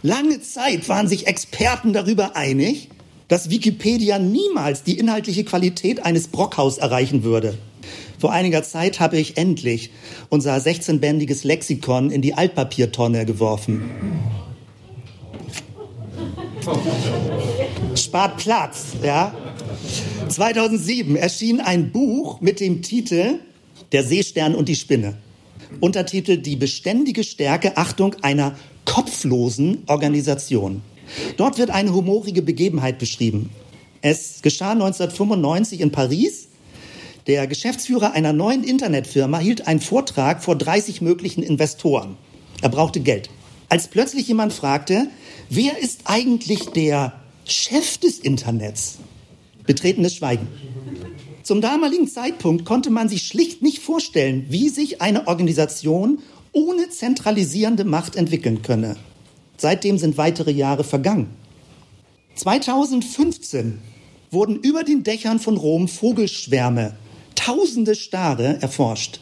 Lange 0.03 0.41
Zeit 0.41 0.89
waren 0.89 1.09
sich 1.09 1.27
Experten 1.27 1.93
darüber 1.93 2.37
einig, 2.37 2.89
dass 3.29 3.51
Wikipedia 3.51 4.19
niemals 4.19 4.83
die 4.83 4.99
inhaltliche 4.99 5.45
Qualität 5.45 6.05
eines 6.05 6.29
Brockhaus 6.29 6.79
erreichen 6.79 7.23
würde. 7.23 7.57
Vor 8.19 8.33
einiger 8.33 8.63
Zeit 8.63 9.01
habe 9.01 9.19
ich 9.19 9.37
endlich 9.37 9.91
unser 10.29 10.57
16-bändiges 10.57 11.47
Lexikon 11.47 12.11
in 12.11 12.23
die 12.23 12.35
Altpapiertonne 12.35 13.25
geworfen. 13.25 13.91
Spart 17.97 18.37
Platz, 18.37 18.87
ja. 19.03 19.35
2007 20.29 21.17
erschien 21.17 21.61
ein 21.61 21.91
Buch 21.91 22.41
mit 22.41 22.61
dem 22.61 22.83
Titel 22.83 23.41
der 23.93 24.05
Seestern 24.05 24.55
und 24.55 24.69
die 24.69 24.77
Spinne. 24.77 25.15
Untertitel 25.81 26.39
Die 26.39 26.57
beständige 26.57 27.25
Stärke, 27.25 27.77
Achtung, 27.77 28.17
einer 28.23 28.57
kopflosen 28.85 29.85
Organisation. 29.87 30.83
Dort 31.37 31.59
wird 31.59 31.71
eine 31.71 31.93
humorige 31.93 32.43
Begebenheit 32.43 32.99
beschrieben. 32.99 33.51
Es 34.01 34.43
geschah 34.43 34.73
1995 34.73 35.81
in 35.81 35.93
Paris. 35.93 36.49
Der 37.27 37.47
Geschäftsführer 37.47 38.13
einer 38.13 38.33
neuen 38.33 38.65
Internetfirma 38.65 39.39
hielt 39.39 39.69
einen 39.69 39.81
Vortrag 39.81 40.43
vor 40.43 40.57
30 40.57 41.03
möglichen 41.03 41.43
Investoren. 41.43 42.17
Er 42.63 42.69
brauchte 42.69 43.01
Geld. 43.01 43.31
Als 43.69 43.89
plötzlich 43.89 44.27
jemand 44.27 44.53
fragte, 44.53 45.07
wer 45.49 45.79
ist 45.79 46.03
eigentlich 46.05 46.67
der 46.71 47.13
Chef 47.45 47.99
des 47.99 48.19
Internets? 48.19 48.99
Betretenes 49.67 50.17
Schweigen. 50.17 50.49
Zum 51.43 51.61
damaligen 51.61 52.07
Zeitpunkt 52.07 52.65
konnte 52.65 52.91
man 52.91 53.09
sich 53.09 53.27
schlicht 53.27 53.63
nicht 53.63 53.81
vorstellen, 53.81 54.47
wie 54.49 54.69
sich 54.69 55.03
eine 55.03 55.27
Organisation 55.27 56.21
ohne 56.53 56.89
zentralisierende 56.89 57.85
Macht 57.85 58.15
entwickeln 58.15 58.63
könne. 58.63 58.97
Seitdem 59.57 59.99
sind 59.99 60.17
weitere 60.19 60.53
Jahre 60.53 60.85
vergangen. 60.85 61.29
2015 62.37 63.79
wurden 64.31 64.57
über 64.57 64.85
den 64.85 65.03
Dächern 65.03 65.41
von 65.41 65.57
Rom 65.57 65.89
Vogelschwärme, 65.89 66.95
tausende 67.35 67.95
Stare 67.95 68.59
erforscht. 68.63 69.21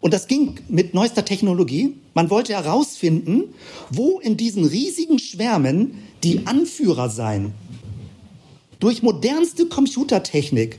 Und 0.00 0.14
das 0.14 0.28
ging 0.28 0.54
mit 0.68 0.94
neuester 0.94 1.26
Technologie. 1.26 1.94
Man 2.14 2.30
wollte 2.30 2.54
herausfinden, 2.54 3.54
wo 3.90 4.18
in 4.18 4.38
diesen 4.38 4.64
riesigen 4.64 5.18
Schwärmen 5.18 5.98
die 6.24 6.46
Anführer 6.46 7.10
seien. 7.10 7.52
Durch 8.78 9.02
modernste 9.02 9.66
Computertechnik 9.66 10.78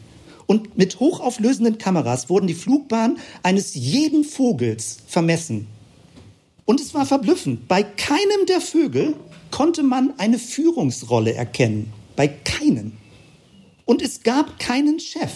und 0.52 0.78
mit 0.78 1.00
hochauflösenden 1.00 1.78
Kameras 1.78 2.30
wurden 2.30 2.46
die 2.46 2.54
Flugbahnen 2.54 3.20
eines 3.42 3.74
jeden 3.74 4.26
Vogels 4.26 4.98
vermessen. 5.08 5.68
Und 6.66 6.82
es 6.82 6.94
war 6.94 7.06
verblüffend. 7.06 7.70
Bei 7.70 7.84
keinem 7.84 8.46
der 8.50 8.60
Vögel 8.60 9.16
konnte 9.50 9.82
man 9.82 10.14
eine 10.18 10.38
Führungsrolle 10.38 11.34
erkennen. 11.34 11.94
Bei 12.18 12.28
keinem. 12.28 12.92
Und 13.86 14.02
es 14.02 14.24
gab 14.24 14.60
keinen 14.60 15.00
Chef. 15.00 15.32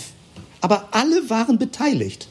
Aber 0.59 0.89
alle 0.91 1.29
waren 1.29 1.57
beteiligt. 1.59 2.27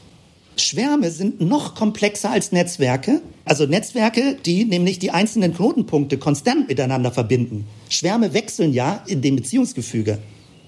Schwärme 0.55 1.09
sind 1.09 1.41
noch 1.41 1.73
komplexer 1.73 2.29
als 2.29 2.51
Netzwerke. 2.51 3.23
Also 3.45 3.65
Netzwerke, 3.65 4.37
die 4.45 4.63
nämlich 4.63 4.99
die 4.99 5.09
einzelnen 5.09 5.55
Knotenpunkte 5.55 6.19
konstant 6.19 6.67
miteinander 6.67 7.11
verbinden. 7.11 7.65
Schwärme 7.89 8.35
wechseln 8.35 8.73
ja 8.73 9.03
in 9.07 9.23
dem 9.23 9.37
Beziehungsgefüge. 9.37 10.19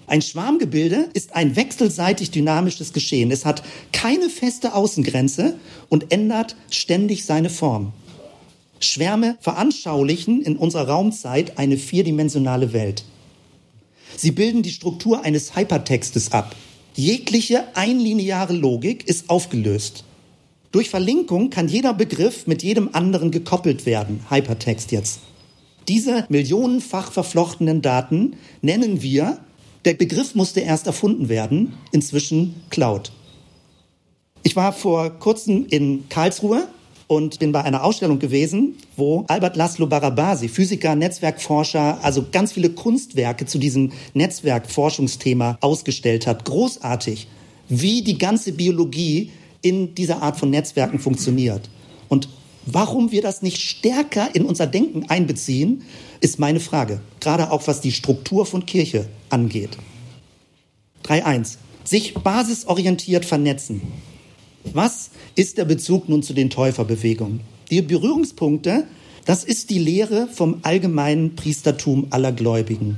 Ein 0.07 0.21
Schwarmgebilde 0.21 1.09
ist 1.13 1.35
ein 1.35 1.57
wechselseitig 1.57 2.31
dynamisches 2.31 2.93
Geschehen. 2.93 3.29
Es 3.29 3.43
hat 3.43 3.61
keine 3.91 4.29
feste 4.29 4.73
Außengrenze 4.73 5.55
und 5.89 6.13
ändert 6.13 6.55
ständig 6.71 7.25
seine 7.25 7.49
Form. 7.49 7.91
Schwärme 8.79 9.37
veranschaulichen 9.41 10.41
in 10.41 10.55
unserer 10.55 10.87
Raumzeit 10.87 11.57
eine 11.57 11.75
vierdimensionale 11.75 12.71
Welt. 12.71 13.03
Sie 14.15 14.31
bilden 14.31 14.63
die 14.63 14.71
Struktur 14.71 15.25
eines 15.25 15.57
Hypertextes 15.57 16.31
ab. 16.31 16.55
Jegliche 16.95 17.65
einlineare 17.75 18.53
Logik 18.53 19.07
ist 19.09 19.29
aufgelöst. 19.29 20.05
Durch 20.71 20.89
Verlinkung 20.89 21.49
kann 21.49 21.67
jeder 21.67 21.93
Begriff 21.93 22.47
mit 22.47 22.63
jedem 22.63 22.89
anderen 22.93 23.29
gekoppelt 23.31 23.85
werden. 23.85 24.21
Hypertext 24.29 24.93
jetzt. 24.93 25.19
Diese 25.89 26.25
millionenfach 26.29 27.11
verflochtenen 27.11 27.81
Daten 27.81 28.37
nennen 28.61 29.01
wir 29.01 29.39
der 29.87 29.93
Begriff 29.93 30.35
musste 30.35 30.59
erst 30.59 30.85
erfunden 30.85 31.29
werden, 31.29 31.71
inzwischen 31.93 32.55
Cloud. 32.69 33.13
Ich 34.43 34.53
war 34.57 34.73
vor 34.73 35.11
kurzem 35.11 35.65
in 35.69 36.09
Karlsruhe 36.09 36.67
und 37.07 37.39
bin 37.39 37.53
bei 37.53 37.63
einer 37.63 37.85
Ausstellung 37.85 38.19
gewesen, 38.19 38.75
wo 38.97 39.23
Albert 39.29 39.55
Laszlo 39.55 39.87
Barabasi, 39.87 40.49
Physiker, 40.49 40.93
Netzwerkforscher, 40.95 41.99
also 42.03 42.25
ganz 42.29 42.51
viele 42.51 42.71
Kunstwerke 42.71 43.45
zu 43.45 43.59
diesem 43.59 43.93
Netzwerkforschungsthema 44.13 45.57
ausgestellt 45.61 46.27
hat. 46.27 46.43
Großartig, 46.43 47.29
wie 47.69 48.01
die 48.01 48.17
ganze 48.17 48.51
Biologie 48.51 49.31
in 49.61 49.95
dieser 49.95 50.21
Art 50.21 50.35
von 50.35 50.49
Netzwerken 50.49 50.99
funktioniert. 50.99 51.69
Und 52.09 52.27
warum 52.67 53.11
wir 53.11 53.21
das 53.21 53.41
nicht 53.41 53.61
stärker 53.61 54.35
in 54.35 54.45
unser 54.45 54.67
Denken 54.67 55.09
einbeziehen, 55.09 55.83
ist 56.19 56.37
meine 56.37 56.59
Frage. 56.59 57.01
Gerade 57.19 57.51
auch 57.51 57.67
was 57.67 57.81
die 57.81 57.91
Struktur 57.91 58.45
von 58.45 58.65
Kirche 58.65 59.07
angeht. 59.29 59.77
3.1. 61.05 61.57
Sich 61.83 62.13
basisorientiert 62.13 63.25
vernetzen. 63.25 63.81
Was 64.73 65.11
ist 65.35 65.57
der 65.57 65.65
Bezug 65.65 66.09
nun 66.09 66.21
zu 66.21 66.33
den 66.33 66.49
Täuferbewegungen? 66.49 67.39
Die 67.71 67.81
Berührungspunkte, 67.81 68.85
das 69.25 69.43
ist 69.43 69.69
die 69.69 69.79
Lehre 69.79 70.27
vom 70.27 70.59
allgemeinen 70.63 71.35
Priestertum 71.35 72.07
aller 72.09 72.33
Gläubigen. 72.33 72.97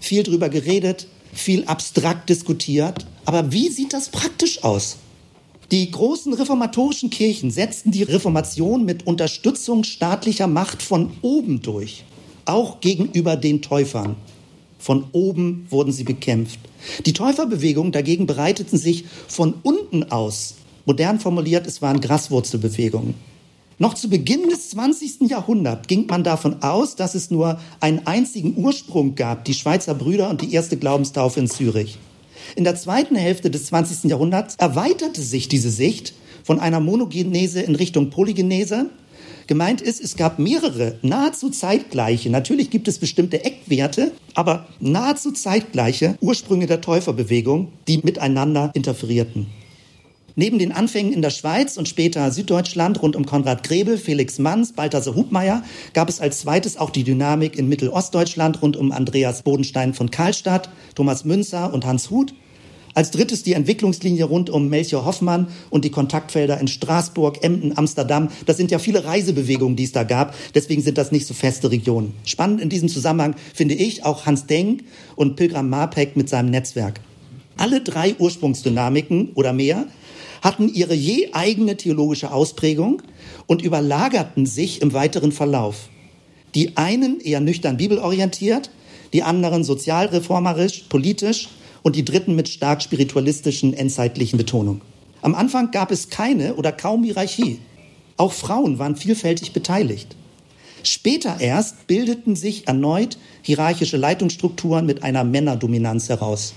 Viel 0.00 0.22
drüber 0.22 0.48
geredet, 0.48 1.06
viel 1.32 1.64
abstrakt 1.64 2.28
diskutiert, 2.30 3.06
aber 3.24 3.52
wie 3.52 3.68
sieht 3.68 3.92
das 3.92 4.08
praktisch 4.08 4.62
aus? 4.64 4.96
Die 5.70 5.90
großen 5.90 6.32
reformatorischen 6.34 7.10
Kirchen 7.10 7.50
setzten 7.50 7.90
die 7.90 8.02
Reformation 8.02 8.84
mit 8.84 9.06
Unterstützung 9.06 9.84
staatlicher 9.84 10.46
Macht 10.46 10.82
von 10.82 11.10
oben 11.22 11.62
durch, 11.62 12.04
auch 12.44 12.80
gegenüber 12.80 13.36
den 13.36 13.62
Täufern. 13.62 14.16
Von 14.78 15.04
oben 15.12 15.66
wurden 15.70 15.92
sie 15.92 16.04
bekämpft. 16.04 16.58
Die 17.06 17.14
Täuferbewegungen 17.14 17.92
dagegen 17.92 18.26
bereiteten 18.26 18.76
sich 18.76 19.06
von 19.28 19.54
unten 19.62 20.04
aus 20.04 20.56
Modern 20.86 21.18
formuliert, 21.18 21.66
es 21.66 21.80
waren 21.80 22.00
Graswurzelbewegungen. 22.00 23.14
Noch 23.78 23.94
zu 23.94 24.08
Beginn 24.08 24.50
des 24.50 24.70
20. 24.70 25.30
Jahrhunderts 25.30 25.88
ging 25.88 26.06
man 26.06 26.22
davon 26.22 26.62
aus, 26.62 26.94
dass 26.94 27.14
es 27.14 27.30
nur 27.30 27.58
einen 27.80 28.06
einzigen 28.06 28.54
Ursprung 28.56 29.14
gab, 29.14 29.46
die 29.46 29.54
Schweizer 29.54 29.94
Brüder 29.94 30.28
und 30.28 30.42
die 30.42 30.52
erste 30.52 30.76
Glaubenstaufe 30.76 31.40
in 31.40 31.48
Zürich. 31.48 31.98
In 32.56 32.64
der 32.64 32.76
zweiten 32.76 33.16
Hälfte 33.16 33.50
des 33.50 33.66
20. 33.66 34.10
Jahrhunderts 34.10 34.56
erweiterte 34.56 35.22
sich 35.22 35.48
diese 35.48 35.70
Sicht 35.70 36.14
von 36.42 36.60
einer 36.60 36.80
Monogenese 36.80 37.62
in 37.62 37.74
Richtung 37.74 38.10
Polygenese. 38.10 38.90
Gemeint 39.46 39.80
ist, 39.80 40.02
es 40.02 40.16
gab 40.16 40.38
mehrere 40.38 40.98
nahezu 41.02 41.50
zeitgleiche, 41.50 42.30
natürlich 42.30 42.70
gibt 42.70 42.88
es 42.88 42.98
bestimmte 42.98 43.44
Eckwerte, 43.44 44.12
aber 44.34 44.66
nahezu 44.80 45.32
zeitgleiche 45.32 46.16
Ursprünge 46.20 46.66
der 46.66 46.80
Täuferbewegung, 46.80 47.68
die 47.86 47.98
miteinander 48.02 48.70
interferierten. 48.74 49.46
Neben 50.36 50.58
den 50.58 50.72
Anfängen 50.72 51.12
in 51.12 51.22
der 51.22 51.30
Schweiz 51.30 51.76
und 51.76 51.88
später 51.88 52.32
Süddeutschland 52.32 53.00
rund 53.00 53.14
um 53.14 53.24
Konrad 53.24 53.62
Grebel, 53.62 53.96
Felix 53.96 54.40
Manns, 54.40 54.72
Balthasar 54.72 55.14
Hubmeier 55.14 55.62
gab 55.92 56.08
es 56.08 56.20
als 56.20 56.40
zweites 56.40 56.76
auch 56.76 56.90
die 56.90 57.04
Dynamik 57.04 57.56
in 57.56 57.68
Mittelostdeutschland 57.68 58.60
rund 58.60 58.76
um 58.76 58.90
Andreas 58.90 59.42
Bodenstein 59.42 59.94
von 59.94 60.10
Karlstadt, 60.10 60.70
Thomas 60.96 61.24
Münzer 61.24 61.72
und 61.72 61.86
Hans 61.86 62.10
Huth. 62.10 62.34
Als 62.94 63.12
drittes 63.12 63.44
die 63.44 63.52
Entwicklungslinie 63.52 64.24
rund 64.24 64.50
um 64.50 64.68
Melchior 64.68 65.04
Hoffmann 65.04 65.48
und 65.70 65.84
die 65.84 65.90
Kontaktfelder 65.90 66.60
in 66.60 66.66
Straßburg, 66.66 67.44
Emden, 67.44 67.78
Amsterdam. 67.78 68.28
Das 68.46 68.56
sind 68.56 68.72
ja 68.72 68.80
viele 68.80 69.04
Reisebewegungen, 69.04 69.76
die 69.76 69.84
es 69.84 69.92
da 69.92 70.02
gab. 70.02 70.34
Deswegen 70.54 70.82
sind 70.82 70.98
das 70.98 71.12
nicht 71.12 71.26
so 71.26 71.34
feste 71.34 71.70
Regionen. 71.70 72.12
Spannend 72.24 72.60
in 72.60 72.70
diesem 72.70 72.88
Zusammenhang 72.88 73.36
finde 73.52 73.74
ich 73.74 74.04
auch 74.04 74.26
Hans 74.26 74.46
Denk 74.46 74.82
und 75.14 75.36
Pilgram 75.36 75.68
Marpeck 75.68 76.16
mit 76.16 76.28
seinem 76.28 76.50
Netzwerk. 76.50 77.00
Alle 77.56 77.80
drei 77.80 78.16
Ursprungsdynamiken 78.18 79.30
oder 79.34 79.52
mehr 79.52 79.86
hatten 80.44 80.68
ihre 80.68 80.94
je 80.94 81.30
eigene 81.32 81.78
theologische 81.78 82.30
Ausprägung 82.30 83.02
und 83.46 83.62
überlagerten 83.62 84.44
sich 84.44 84.82
im 84.82 84.92
weiteren 84.92 85.32
Verlauf. 85.32 85.88
Die 86.54 86.76
einen 86.76 87.18
eher 87.20 87.40
nüchtern 87.40 87.78
bibelorientiert, 87.78 88.70
die 89.14 89.22
anderen 89.22 89.64
sozialreformerisch, 89.64 90.84
politisch 90.90 91.48
und 91.82 91.96
die 91.96 92.04
dritten 92.04 92.36
mit 92.36 92.50
stark 92.50 92.82
spiritualistischen, 92.82 93.72
endzeitlichen 93.72 94.36
Betonung. 94.36 94.82
Am 95.22 95.34
Anfang 95.34 95.70
gab 95.70 95.90
es 95.90 96.10
keine 96.10 96.54
oder 96.56 96.72
kaum 96.72 97.04
Hierarchie. 97.04 97.58
Auch 98.18 98.32
Frauen 98.32 98.78
waren 98.78 98.96
vielfältig 98.96 99.54
beteiligt. 99.54 100.14
Später 100.82 101.40
erst 101.40 101.86
bildeten 101.86 102.36
sich 102.36 102.68
erneut 102.68 103.16
hierarchische 103.40 103.96
Leitungsstrukturen 103.96 104.84
mit 104.84 105.02
einer 105.02 105.24
Männerdominanz 105.24 106.10
heraus 106.10 106.52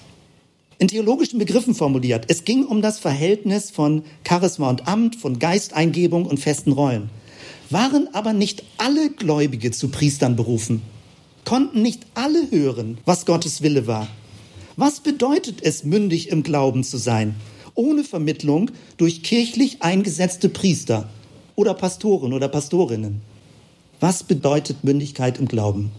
in 0.80 0.88
theologischen 0.88 1.40
Begriffen 1.40 1.74
formuliert. 1.74 2.26
Es 2.28 2.44
ging 2.44 2.66
um 2.66 2.82
das 2.82 3.00
Verhältnis 3.00 3.72
von 3.72 4.04
Charisma 4.28 4.70
und 4.70 4.88
Amt, 4.88 5.16
von 5.16 5.40
Geisteingebung 5.40 6.26
und 6.26 6.40
festen 6.40 6.72
Rollen. 6.72 7.10
Waren 7.70 8.08
aber 8.14 8.34
nicht 8.34 8.64
alle 8.78 9.10
Gläubige 9.10 9.72
zu 9.72 9.90
Priestern 9.90 10.36
berufen? 10.36 10.82
Konnten 11.46 11.82
nicht 11.82 12.06
alle 12.14 12.52
hören, 12.52 12.98
was 13.06 13.26
Gottes 13.26 13.62
Wille 13.62 13.88
war? 13.88 14.08
Was 14.76 15.00
bedeutet 15.00 15.60
es, 15.64 15.84
mündig 15.84 16.30
im 16.30 16.44
Glauben 16.44 16.84
zu 16.84 16.98
sein, 16.98 17.36
ohne 17.74 18.04
Vermittlung 18.04 18.70
durch 18.98 19.24
kirchlich 19.24 19.82
eingesetzte 19.82 20.50
Priester 20.50 21.10
oder 21.56 21.74
Pastoren 21.74 22.34
oder 22.34 22.48
Pastorinnen? 22.48 23.22
Was 24.00 24.24
bedeutet 24.24 24.84
Mündigkeit 24.84 25.40
im 25.40 25.48
Glauben? 25.48 25.92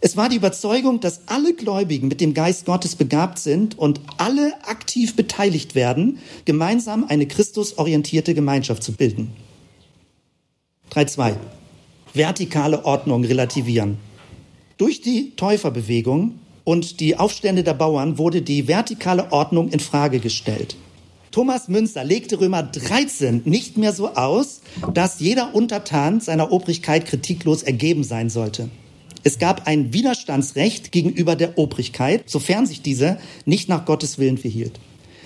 Es 0.00 0.16
war 0.16 0.28
die 0.28 0.36
Überzeugung, 0.36 1.00
dass 1.00 1.28
alle 1.28 1.54
Gläubigen 1.54 2.08
mit 2.08 2.20
dem 2.20 2.34
Geist 2.34 2.66
Gottes 2.66 2.94
begabt 2.96 3.38
sind 3.38 3.78
und 3.78 4.00
alle 4.18 4.52
aktiv 4.66 5.16
beteiligt 5.16 5.74
werden, 5.74 6.18
gemeinsam 6.44 7.04
eine 7.08 7.26
christusorientierte 7.26 8.34
Gemeinschaft 8.34 8.82
zu 8.82 8.92
bilden. 8.92 9.30
3.2. 10.92 11.36
Vertikale 12.12 12.84
Ordnung 12.84 13.24
relativieren. 13.24 13.96
Durch 14.76 15.00
die 15.00 15.32
Täuferbewegung 15.36 16.38
und 16.64 17.00
die 17.00 17.16
Aufstände 17.16 17.62
der 17.62 17.74
Bauern 17.74 18.18
wurde 18.18 18.42
die 18.42 18.68
vertikale 18.68 19.32
Ordnung 19.32 19.70
in 19.70 19.80
Frage 19.80 20.20
gestellt. 20.20 20.76
Thomas 21.30 21.66
Münzer 21.68 22.04
legte 22.04 22.40
Römer 22.40 22.62
13 22.62 23.42
nicht 23.44 23.76
mehr 23.76 23.92
so 23.92 24.14
aus, 24.14 24.60
dass 24.92 25.18
jeder 25.18 25.54
Untertan 25.54 26.20
seiner 26.20 26.52
Obrigkeit 26.52 27.06
kritiklos 27.06 27.64
ergeben 27.64 28.04
sein 28.04 28.30
sollte. 28.30 28.68
Es 29.24 29.38
gab 29.38 29.66
ein 29.66 29.94
Widerstandsrecht 29.94 30.92
gegenüber 30.92 31.34
der 31.34 31.58
Obrigkeit, 31.58 32.28
sofern 32.28 32.66
sich 32.66 32.82
diese 32.82 33.18
nicht 33.46 33.70
nach 33.70 33.86
Gottes 33.86 34.18
Willen 34.18 34.36
verhielt. 34.36 34.78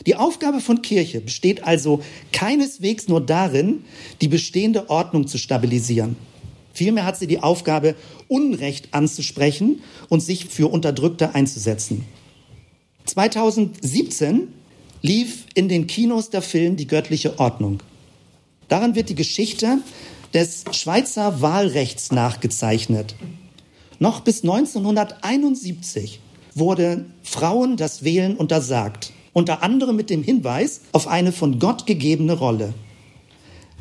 Die 0.06 0.14
Aufgabe 0.14 0.60
von 0.60 0.82
Kirche 0.82 1.20
besteht 1.20 1.64
also 1.64 2.00
keineswegs 2.32 3.08
nur 3.08 3.20
darin, 3.20 3.84
die 4.20 4.28
bestehende 4.28 4.88
Ordnung 4.88 5.26
zu 5.26 5.36
stabilisieren. 5.36 6.16
Vielmehr 6.72 7.04
hat 7.04 7.18
sie 7.18 7.26
die 7.26 7.40
Aufgabe, 7.40 7.96
Unrecht 8.28 8.94
anzusprechen 8.94 9.82
und 10.08 10.20
sich 10.20 10.46
für 10.46 10.68
Unterdrückte 10.68 11.34
einzusetzen. 11.34 12.04
2017 13.06 14.46
lief 15.02 15.46
in 15.54 15.68
den 15.68 15.88
Kinos 15.88 16.30
der 16.30 16.42
Film 16.42 16.76
Die 16.76 16.86
göttliche 16.86 17.40
Ordnung. 17.40 17.82
Daran 18.68 18.94
wird 18.94 19.08
die 19.08 19.16
Geschichte 19.16 19.78
des 20.34 20.64
Schweizer 20.70 21.40
Wahlrechts 21.40 22.12
nachgezeichnet. 22.12 23.16
Noch 24.00 24.20
bis 24.20 24.42
1971 24.42 26.20
wurde 26.54 27.04
Frauen 27.22 27.76
das 27.76 28.04
Wählen 28.04 28.36
untersagt, 28.36 29.12
unter 29.32 29.62
anderem 29.62 29.96
mit 29.96 30.08
dem 30.08 30.22
Hinweis 30.22 30.82
auf 30.92 31.08
eine 31.08 31.32
von 31.32 31.58
Gott 31.58 31.84
gegebene 31.86 32.34
Rolle. 32.34 32.74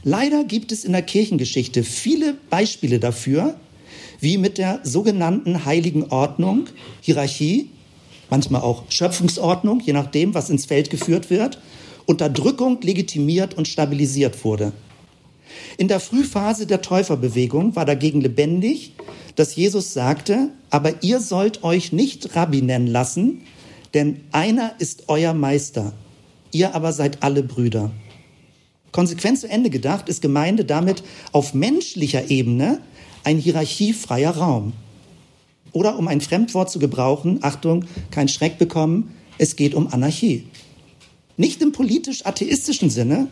Leider 0.03 0.43
gibt 0.43 0.71
es 0.71 0.85
in 0.85 0.93
der 0.93 1.03
Kirchengeschichte 1.03 1.83
viele 1.83 2.35
Beispiele 2.49 2.99
dafür, 2.99 3.59
wie 4.19 4.37
mit 4.37 4.57
der 4.57 4.79
sogenannten 4.83 5.65
heiligen 5.65 6.05
Ordnung, 6.09 6.67
Hierarchie, 7.01 7.69
manchmal 8.29 8.61
auch 8.61 8.83
Schöpfungsordnung, 8.89 9.81
je 9.81 9.93
nachdem, 9.93 10.33
was 10.33 10.49
ins 10.49 10.65
Feld 10.65 10.89
geführt 10.89 11.29
wird, 11.29 11.59
Unterdrückung 12.07 12.81
legitimiert 12.81 13.53
und 13.53 13.67
stabilisiert 13.67 14.43
wurde. 14.43 14.71
In 15.77 15.87
der 15.87 15.99
Frühphase 15.99 16.67
der 16.67 16.81
Täuferbewegung 16.81 17.75
war 17.75 17.85
dagegen 17.85 18.21
lebendig, 18.21 18.93
dass 19.35 19.55
Jesus 19.55 19.93
sagte, 19.93 20.49
aber 20.69 21.03
ihr 21.03 21.19
sollt 21.19 21.63
euch 21.63 21.93
nicht 21.93 22.35
Rabbi 22.35 22.61
nennen 22.61 22.87
lassen, 22.87 23.41
denn 23.93 24.21
einer 24.31 24.73
ist 24.79 25.03
euer 25.07 25.33
Meister, 25.33 25.93
ihr 26.51 26.75
aber 26.75 26.91
seid 26.91 27.23
alle 27.23 27.43
Brüder. 27.43 27.91
Konsequent 28.91 29.39
zu 29.39 29.47
Ende 29.47 29.69
gedacht 29.69 30.09
ist 30.09 30.21
Gemeinde 30.21 30.65
damit 30.65 31.03
auf 31.31 31.53
menschlicher 31.53 32.31
Ebene 32.31 32.81
ein 33.23 33.37
hierarchiefreier 33.37 34.31
Raum. 34.31 34.73
Oder 35.71 35.99
um 35.99 36.07
ein 36.07 36.21
Fremdwort 36.21 36.71
zu 36.71 36.79
gebrauchen, 36.79 37.39
Achtung, 37.41 37.85
kein 38.09 38.27
Schreck 38.27 38.57
bekommen, 38.57 39.13
es 39.37 39.55
geht 39.55 39.75
um 39.75 39.87
Anarchie. 39.87 40.45
Nicht 41.35 41.61
im 41.61 41.71
politisch-atheistischen 41.71 42.89
Sinne, 42.89 43.27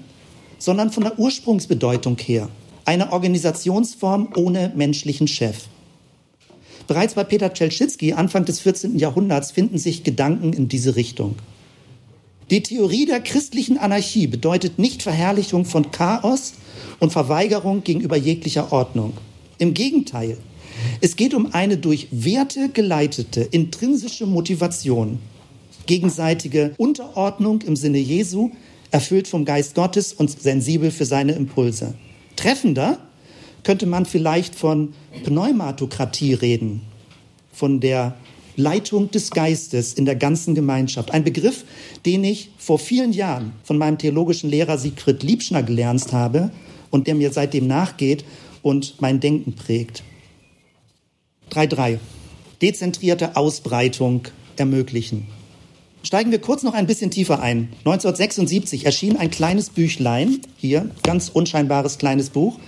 sondern 0.58 0.92
von 0.92 1.04
der 1.04 1.20
Ursprungsbedeutung 1.20 2.18
her. 2.18 2.50
Eine 2.86 3.12
Organisationsform 3.12 4.30
ohne 4.36 4.72
menschlichen 4.76 5.28
Chef. 5.28 5.66
Bereits 6.88 7.16
bei 7.16 7.24
Peter 7.24 7.52
Czelczycki 7.52 8.14
Anfang 8.14 8.46
des 8.46 8.60
14. 8.60 8.98
Jahrhunderts 9.00 9.52
finden 9.52 9.78
sich 9.78 10.04
Gedanken 10.04 10.54
in 10.54 10.68
diese 10.68 10.96
Richtung. 10.96 11.36
Die 12.52 12.62
Theorie 12.62 13.08
der 13.08 13.22
christlichen 13.22 13.80
Anarchie 13.80 14.28
bedeutet 14.28 14.78
nicht 14.78 15.02
Verherrlichung 15.02 15.66
von 15.66 15.90
Chaos 15.90 16.54
und 17.00 17.12
Verweigerung 17.12 17.84
gegenüber 17.84 18.18
jeglicher 18.18 18.72
Ordnung. 18.72 19.14
Im 19.58 19.74
Gegenteil, 19.74 20.38
es 21.02 21.16
geht 21.16 21.34
um 21.34 21.54
eine 21.54 21.78
durch 21.78 22.08
Werte 22.12 22.70
geleitete 22.70 23.42
intrinsische 23.42 24.28
Motivation, 24.28 25.18
gegenseitige 25.88 26.76
Unterordnung 26.78 27.62
im 27.64 27.76
Sinne 27.76 27.98
Jesu, 27.98 28.52
erfüllt 28.96 29.28
vom 29.28 29.44
Geist 29.44 29.76
Gottes 29.76 30.14
und 30.14 30.42
sensibel 30.42 30.90
für 30.90 31.06
seine 31.06 31.34
Impulse. 31.34 31.96
Treffender 32.38 32.98
könnte 33.64 33.88
man 33.88 34.06
vielleicht 34.06 34.56
von 34.56 34.94
Pneumatokratie 35.26 36.34
reden, 36.34 36.80
von 37.52 37.82
der 37.82 38.16
Leitung 38.56 39.12
des 39.12 39.32
Geistes 39.32 39.96
in 39.96 40.06
der 40.06 40.16
ganzen 40.16 40.56
Gemeinschaft. 40.56 41.12
Ein 41.12 41.26
Begriff, 41.26 41.66
den 42.06 42.24
ich 42.24 42.52
vor 42.58 42.80
vielen 42.80 43.12
Jahren 43.12 43.52
von 43.66 43.78
meinem 43.78 43.98
theologischen 43.98 44.50
Lehrer 44.50 44.78
Siegfried 44.78 45.24
Liebschner 45.24 45.62
gelernt 45.62 46.14
habe 46.14 46.52
und 46.90 47.08
der 47.08 47.16
mir 47.16 47.34
seitdem 47.34 47.68
nachgeht 47.68 48.24
und 48.62 49.02
mein 49.02 49.20
Denken 49.20 49.56
prägt. 49.56 50.04
3.3. 51.52 52.00
Dezentrierte 52.62 53.36
Ausbreitung 53.36 54.22
ermöglichen. 54.56 55.28
Steigen 56.06 56.30
wir 56.30 56.40
kurz 56.40 56.62
noch 56.62 56.76
ein 56.76 56.86
bisschen 56.86 57.10
tiefer 57.10 57.42
ein. 57.42 57.70
1976 57.80 58.86
erschien 58.86 59.18
ein 59.18 59.32
kleines 59.32 59.72
Büchlein, 59.72 60.40
hier, 60.56 60.92
ganz 61.02 61.30
unscheinbares 61.30 61.98
kleines 61.98 62.30
Buch, 62.30 62.60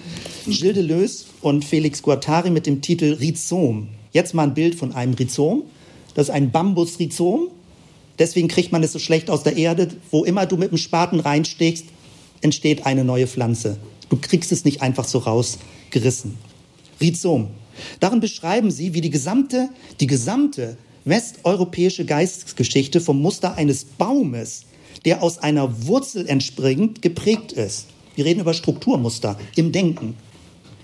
Gilles 0.47 0.73
Deleuze 0.73 1.25
und 1.41 1.63
Felix 1.63 2.01
Guattari 2.01 2.49
mit 2.49 2.65
dem 2.65 2.81
Titel 2.81 3.13
Rhizom. 3.13 3.89
Jetzt 4.11 4.33
mal 4.33 4.41
ein 4.41 4.55
Bild 4.55 4.73
von 4.73 4.91
einem 4.91 5.13
Rhizom. 5.13 5.65
Das 6.15 6.29
ist 6.29 6.33
ein 6.33 6.49
Bambusrhizom. 6.49 7.49
Deswegen 8.17 8.47
kriegt 8.47 8.71
man 8.71 8.81
es 8.81 8.93
so 8.93 8.97
schlecht 8.97 9.29
aus 9.29 9.43
der 9.43 9.55
Erde. 9.55 9.89
Wo 10.09 10.23
immer 10.23 10.47
du 10.47 10.57
mit 10.57 10.71
dem 10.71 10.79
Spaten 10.79 11.19
reinsteckst, 11.19 11.85
entsteht 12.41 12.87
eine 12.87 13.03
neue 13.03 13.27
Pflanze. 13.27 13.77
Du 14.09 14.17
kriegst 14.19 14.51
es 14.51 14.65
nicht 14.65 14.81
einfach 14.81 15.05
so 15.05 15.19
rausgerissen. 15.19 16.39
Rhizom. 16.99 17.49
Darin 17.99 18.19
beschreiben 18.19 18.71
sie, 18.71 18.95
wie 18.95 19.01
die 19.01 19.11
gesamte, 19.11 19.69
die 19.99 20.07
gesamte 20.07 20.79
westeuropäische 21.07 22.05
Geistesgeschichte 22.05 23.01
vom 23.01 23.21
Muster 23.21 23.55
eines 23.55 23.85
Baumes, 23.85 24.63
der 25.05 25.23
aus 25.23 25.37
einer 25.37 25.87
Wurzel 25.87 26.27
entspringt, 26.27 27.01
geprägt 27.01 27.51
ist. 27.51 27.87
Wir 28.15 28.25
reden 28.25 28.41
über 28.41 28.53
Strukturmuster 28.53 29.37
im 29.55 29.71
Denken. 29.71 30.15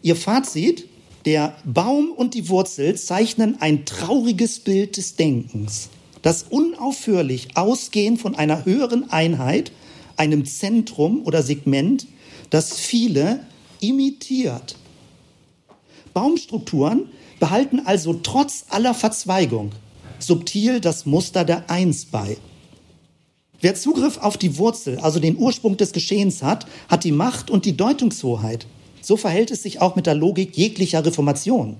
Ihr 0.01 0.15
Fazit, 0.15 0.87
der 1.25 1.55
Baum 1.63 2.11
und 2.11 2.33
die 2.33 2.49
Wurzel 2.49 2.95
zeichnen 2.95 3.57
ein 3.61 3.85
trauriges 3.85 4.59
Bild 4.59 4.97
des 4.97 5.15
Denkens, 5.15 5.89
das 6.21 6.43
unaufhörlich 6.49 7.55
ausgehend 7.55 8.19
von 8.19 8.35
einer 8.35 8.65
höheren 8.65 9.09
Einheit, 9.09 9.71
einem 10.17 10.45
Zentrum 10.45 11.23
oder 11.25 11.41
Segment, 11.41 12.07
das 12.49 12.77
viele 12.77 13.45
imitiert. 13.79 14.75
Baumstrukturen 16.13 17.07
behalten 17.39 17.81
also 17.85 18.13
trotz 18.13 18.65
aller 18.69 18.93
Verzweigung 18.93 19.71
subtil 20.25 20.79
das 20.79 21.05
Muster 21.05 21.45
der 21.45 21.69
Eins 21.69 22.05
bei. 22.05 22.37
Wer 23.61 23.75
Zugriff 23.75 24.17
auf 24.17 24.37
die 24.37 24.57
Wurzel, 24.57 24.99
also 24.99 25.19
den 25.19 25.37
Ursprung 25.37 25.77
des 25.77 25.93
Geschehens 25.93 26.43
hat, 26.43 26.67
hat 26.89 27.05
die 27.05 27.13
Macht 27.13 27.49
und 27.49 27.65
die 27.65 27.77
Deutungshoheit. 27.77 28.67
So 29.01 29.15
verhält 29.15 29.51
es 29.51 29.63
sich 29.63 29.81
auch 29.81 29.95
mit 29.95 30.05
der 30.05 30.15
Logik 30.15 30.57
jeglicher 30.57 31.05
Reformation. 31.05 31.77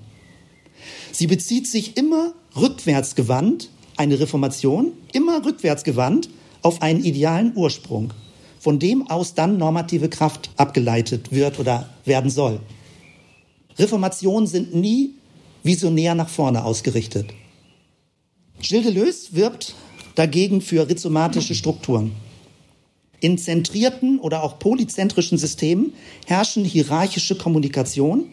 Sie 1.12 1.26
bezieht 1.26 1.66
sich 1.66 1.96
immer 1.96 2.32
rückwärtsgewandt, 2.56 3.70
eine 3.96 4.18
Reformation, 4.18 4.92
immer 5.12 5.44
rückwärtsgewandt 5.44 6.30
auf 6.62 6.82
einen 6.82 7.04
idealen 7.04 7.52
Ursprung, 7.54 8.14
von 8.58 8.78
dem 8.78 9.08
aus 9.08 9.34
dann 9.34 9.58
normative 9.58 10.08
Kraft 10.08 10.50
abgeleitet 10.56 11.32
wird 11.32 11.58
oder 11.58 11.90
werden 12.04 12.30
soll. 12.30 12.60
Reformationen 13.78 14.46
sind 14.46 14.74
nie 14.74 15.14
visionär 15.62 16.14
nach 16.14 16.28
vorne 16.28 16.64
ausgerichtet. 16.64 17.26
Gilles 18.66 18.84
Deleuze 18.84 19.34
wirbt 19.34 19.74
dagegen 20.14 20.62
für 20.62 20.88
rhizomatische 20.88 21.54
Strukturen. 21.54 22.12
In 23.20 23.36
zentrierten 23.36 24.18
oder 24.18 24.42
auch 24.42 24.58
polyzentrischen 24.58 25.36
Systemen 25.36 25.92
herrschen 26.24 26.64
hierarchische 26.64 27.36
Kommunikation 27.36 28.24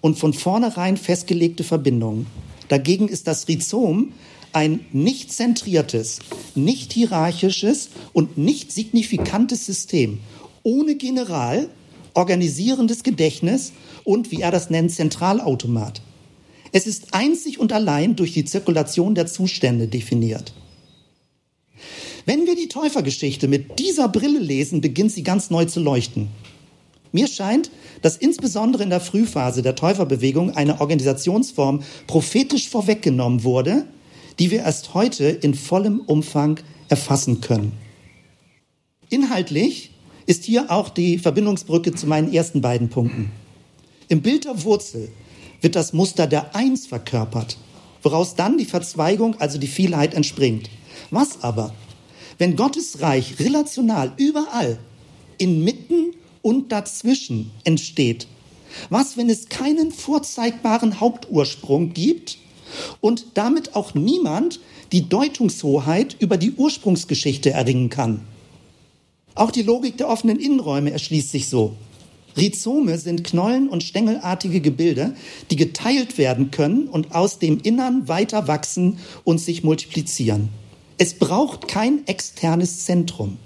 und 0.00 0.18
von 0.18 0.32
vornherein 0.32 0.96
festgelegte 0.96 1.62
Verbindungen. 1.62 2.26
Dagegen 2.66 3.06
ist 3.06 3.28
das 3.28 3.46
Rhizom 3.46 4.12
ein 4.52 4.80
nicht 4.92 5.32
zentriertes, 5.32 6.18
nicht 6.56 6.92
hierarchisches 6.92 7.90
und 8.12 8.36
nicht 8.36 8.72
signifikantes 8.72 9.64
System 9.64 10.18
ohne 10.64 10.96
General, 10.96 11.68
organisierendes 12.14 13.04
Gedächtnis 13.04 13.72
und, 14.02 14.32
wie 14.32 14.40
er 14.40 14.50
das 14.50 14.70
nennt, 14.70 14.90
Zentralautomat. 14.90 16.02
Es 16.72 16.86
ist 16.86 17.14
einzig 17.14 17.58
und 17.58 17.72
allein 17.72 18.16
durch 18.16 18.32
die 18.32 18.44
Zirkulation 18.44 19.14
der 19.14 19.26
Zustände 19.26 19.88
definiert. 19.88 20.52
Wenn 22.26 22.46
wir 22.46 22.56
die 22.56 22.68
Täufergeschichte 22.68 23.48
mit 23.48 23.78
dieser 23.78 24.08
Brille 24.08 24.38
lesen, 24.38 24.80
beginnt 24.80 25.12
sie 25.12 25.22
ganz 25.22 25.50
neu 25.50 25.64
zu 25.64 25.80
leuchten. 25.80 26.28
Mir 27.10 27.26
scheint, 27.26 27.70
dass 28.02 28.18
insbesondere 28.18 28.82
in 28.82 28.90
der 28.90 29.00
Frühphase 29.00 29.62
der 29.62 29.74
Täuferbewegung 29.74 30.54
eine 30.54 30.80
Organisationsform 30.80 31.82
prophetisch 32.06 32.68
vorweggenommen 32.68 33.44
wurde, 33.44 33.86
die 34.38 34.50
wir 34.50 34.60
erst 34.60 34.92
heute 34.94 35.24
in 35.24 35.54
vollem 35.54 36.00
Umfang 36.00 36.60
erfassen 36.88 37.40
können. 37.40 37.72
Inhaltlich 39.08 39.92
ist 40.26 40.44
hier 40.44 40.70
auch 40.70 40.90
die 40.90 41.18
Verbindungsbrücke 41.18 41.94
zu 41.94 42.06
meinen 42.06 42.32
ersten 42.32 42.60
beiden 42.60 42.90
Punkten. 42.90 43.30
Im 44.08 44.20
Bild 44.20 44.44
der 44.44 44.62
Wurzel 44.64 45.08
wird 45.60 45.76
das 45.76 45.92
Muster 45.92 46.26
der 46.26 46.54
Eins 46.54 46.86
verkörpert, 46.86 47.56
woraus 48.02 48.34
dann 48.34 48.58
die 48.58 48.64
Verzweigung, 48.64 49.40
also 49.40 49.58
die 49.58 49.66
Vielheit 49.66 50.14
entspringt. 50.14 50.70
Was 51.10 51.42
aber, 51.42 51.74
wenn 52.38 52.56
Gottes 52.56 53.00
Reich 53.00 53.38
relational 53.40 54.12
überall, 54.16 54.78
inmitten 55.38 56.14
und 56.42 56.72
dazwischen 56.72 57.50
entsteht? 57.64 58.26
Was, 58.90 59.16
wenn 59.16 59.30
es 59.30 59.48
keinen 59.48 59.92
vorzeigbaren 59.92 61.00
Hauptursprung 61.00 61.94
gibt 61.94 62.38
und 63.00 63.26
damit 63.34 63.74
auch 63.74 63.94
niemand 63.94 64.60
die 64.92 65.08
Deutungshoheit 65.08 66.16
über 66.18 66.36
die 66.36 66.52
Ursprungsgeschichte 66.52 67.50
erringen 67.50 67.88
kann? 67.88 68.20
Auch 69.34 69.50
die 69.50 69.62
Logik 69.62 69.96
der 69.96 70.08
offenen 70.08 70.38
Innenräume 70.38 70.90
erschließt 70.90 71.30
sich 71.30 71.48
so. 71.48 71.76
Rhizome 72.38 72.98
sind 72.98 73.24
knollen- 73.24 73.68
und 73.68 73.82
stängelartige 73.82 74.60
Gebilde, 74.60 75.14
die 75.50 75.56
geteilt 75.56 76.18
werden 76.18 76.50
können 76.50 76.88
und 76.88 77.14
aus 77.14 77.38
dem 77.38 77.60
Innern 77.60 78.08
weiter 78.08 78.48
wachsen 78.48 78.98
und 79.24 79.38
sich 79.40 79.64
multiplizieren. 79.64 80.48
Es 80.98 81.14
braucht 81.14 81.68
kein 81.68 82.06
externes 82.06 82.84
Zentrum. 82.84 83.38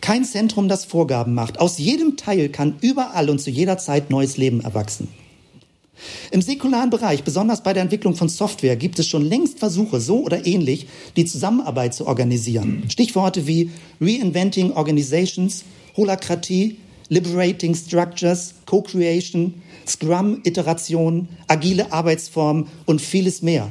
Kein 0.00 0.24
Zentrum, 0.24 0.68
das 0.68 0.84
Vorgaben 0.84 1.34
macht. 1.34 1.60
Aus 1.60 1.78
jedem 1.78 2.16
Teil 2.16 2.50
kann 2.50 2.76
überall 2.80 3.30
und 3.30 3.40
zu 3.40 3.50
jeder 3.50 3.78
Zeit 3.78 4.10
neues 4.10 4.36
Leben 4.36 4.60
erwachsen. 4.60 5.08
Im 6.30 6.42
säkularen 6.42 6.90
Bereich, 6.90 7.24
besonders 7.24 7.62
bei 7.62 7.72
der 7.72 7.82
Entwicklung 7.82 8.14
von 8.14 8.28
Software, 8.28 8.76
gibt 8.76 8.98
es 8.98 9.06
schon 9.06 9.24
längst 9.24 9.58
Versuche, 9.60 10.00
so 10.00 10.20
oder 10.20 10.46
ähnlich 10.46 10.86
die 11.16 11.24
Zusammenarbeit 11.24 11.94
zu 11.94 12.06
organisieren. 12.06 12.84
Stichworte 12.88 13.46
wie 13.46 13.70
Reinventing 14.00 14.72
Organizations, 14.72 15.64
Holakratie, 15.96 16.76
Liberating 17.08 17.74
Structures, 17.74 18.54
Co-Creation, 18.66 19.62
Scrum-Iteration, 19.86 21.28
agile 21.48 21.92
Arbeitsformen 21.92 22.68
und 22.86 23.00
vieles 23.00 23.42
mehr. 23.42 23.70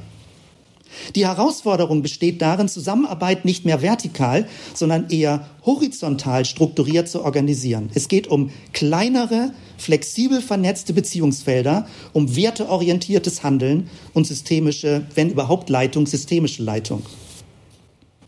Die 1.16 1.26
Herausforderung 1.26 2.02
besteht 2.02 2.42
darin, 2.42 2.68
Zusammenarbeit 2.68 3.46
nicht 3.46 3.66
mehr 3.66 3.82
vertikal, 3.82 4.48
sondern 4.74 5.10
eher 5.10 5.48
horizontal 5.66 6.46
strukturiert 6.46 7.10
zu 7.10 7.24
organisieren. 7.24 7.90
Es 7.94 8.08
geht 8.08 8.28
um 8.28 8.52
kleinere, 8.74 9.54
flexibel 9.78 10.42
vernetzte 10.42 10.94
Beziehungsfelder, 10.94 11.88
um 12.14 12.36
werteorientiertes 12.36 13.44
Handeln 13.44 13.90
und 14.14 14.28
systemische, 14.28 15.06
wenn 15.16 15.30
überhaupt 15.30 15.70
Leitung, 15.70 16.06
systemische 16.06 16.64
Leitung. 16.64 17.04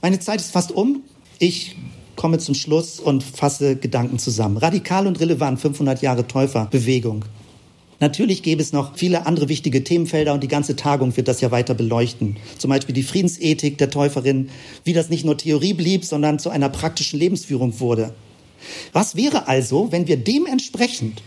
Meine 0.01 0.19
Zeit 0.19 0.39
ist 0.39 0.51
fast 0.51 0.71
um. 0.71 1.03
Ich 1.39 1.75
komme 2.15 2.39
zum 2.39 2.55
Schluss 2.55 2.99
und 2.99 3.23
fasse 3.23 3.75
Gedanken 3.75 4.19
zusammen. 4.19 4.57
Radikal 4.57 5.07
und 5.07 5.19
relevant, 5.19 5.59
500 5.59 6.01
Jahre 6.01 6.27
Täuferbewegung. 6.27 7.25
Natürlich 7.99 8.43
gäbe 8.43 8.61
es 8.61 8.73
noch 8.73 8.97
viele 8.97 9.25
andere 9.25 9.47
wichtige 9.47 9.83
Themenfelder 9.83 10.33
und 10.33 10.43
die 10.43 10.49
ganze 10.49 10.75
Tagung 10.75 11.15
wird 11.15 11.27
das 11.27 11.39
ja 11.39 11.51
weiter 11.51 11.73
beleuchten. 11.73 12.35
Zum 12.57 12.69
Beispiel 12.69 12.93
die 12.93 13.03
Friedensethik 13.03 13.77
der 13.77 13.89
Täuferin, 13.89 14.49
wie 14.83 14.93
das 14.93 15.09
nicht 15.09 15.23
nur 15.23 15.37
Theorie 15.37 15.73
blieb, 15.73 16.03
sondern 16.03 16.37
zu 16.37 16.49
einer 16.49 16.69
praktischen 16.69 17.19
Lebensführung 17.19 17.79
wurde. 17.79 18.13
Was 18.91 19.15
wäre 19.15 19.47
also, 19.47 19.91
wenn 19.91 20.07
wir 20.07 20.17
dementsprechend 20.17 21.21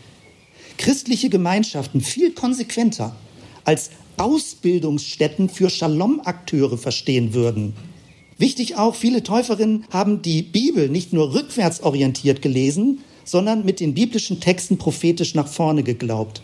christliche 0.77 1.31
Gemeinschaften 1.31 2.01
viel 2.01 2.33
konsequenter 2.33 3.17
als 3.65 3.91
Ausbildungsstätten 4.19 5.49
für 5.49 5.71
Shalom-Akteure 5.71 6.77
verstehen 6.77 7.33
würden? 7.33 7.75
Wichtig 8.39 8.77
auch, 8.77 8.95
viele 8.95 9.25
Täuferinnen 9.25 9.85
haben 9.91 10.23
die 10.23 10.43
Bibel 10.43 10.89
nicht 10.89 11.13
nur 11.13 11.35
rückwärts 11.35 11.83
orientiert 11.83 12.41
gelesen, 12.41 13.01
sondern 13.25 13.65
mit 13.65 13.81
den 13.81 13.95
biblischen 13.95 14.41
Texten 14.41 14.79
prophetisch 14.79 15.35
nach 15.35 15.49
vorne 15.49 15.83
geglaubt. 15.83 16.41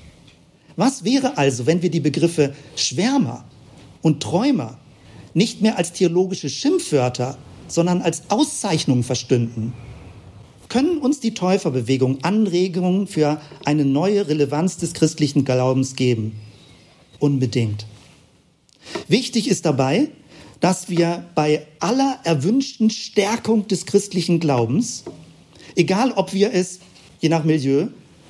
Was 0.77 1.05
wäre 1.05 1.39
also, 1.39 1.67
wenn 1.67 1.83
wir 1.83 1.91
die 1.91 2.01
Begriffe 2.01 2.53
Schwärmer 2.75 3.45
und 4.03 4.21
Träumer 4.23 4.79
nicht 5.35 5.63
mehr 5.63 5.79
als 5.79 5.93
theologische 5.93 6.51
Schimpfwörter, 6.51 7.39
sondern 7.69 8.03
als 8.03 8.25
Auszeichnungen 8.29 9.05
verstünden? 9.05 9.73
Können 10.69 10.99
uns 10.99 11.21
die 11.21 11.35
Täuferbewegung 11.35 12.25
Anregungen 12.25 13.07
für 13.07 13.41
eine 13.65 13.85
neue 13.85 14.27
Relevanz 14.27 14.77
des 14.79 14.95
christlichen 14.95 15.45
Glaubens 15.45 15.95
geben? 15.95 16.33
Unbedingt. 17.21 17.87
Wichtig 19.07 19.49
ist 19.49 19.65
dabei, 19.65 20.09
dass 20.65 20.89
wir 20.89 21.27
bei 21.35 21.67
aller 21.79 22.21
erwünschten 22.25 22.89
Stärkung 22.89 23.69
des 23.69 23.85
christlichen 23.85 24.41
Glaubens, 24.41 25.05
egal 25.77 26.13
ob 26.13 26.33
wir 26.33 26.55
es, 26.55 26.79
je 27.21 27.29
nach 27.29 27.45
Milieu, 27.45 27.89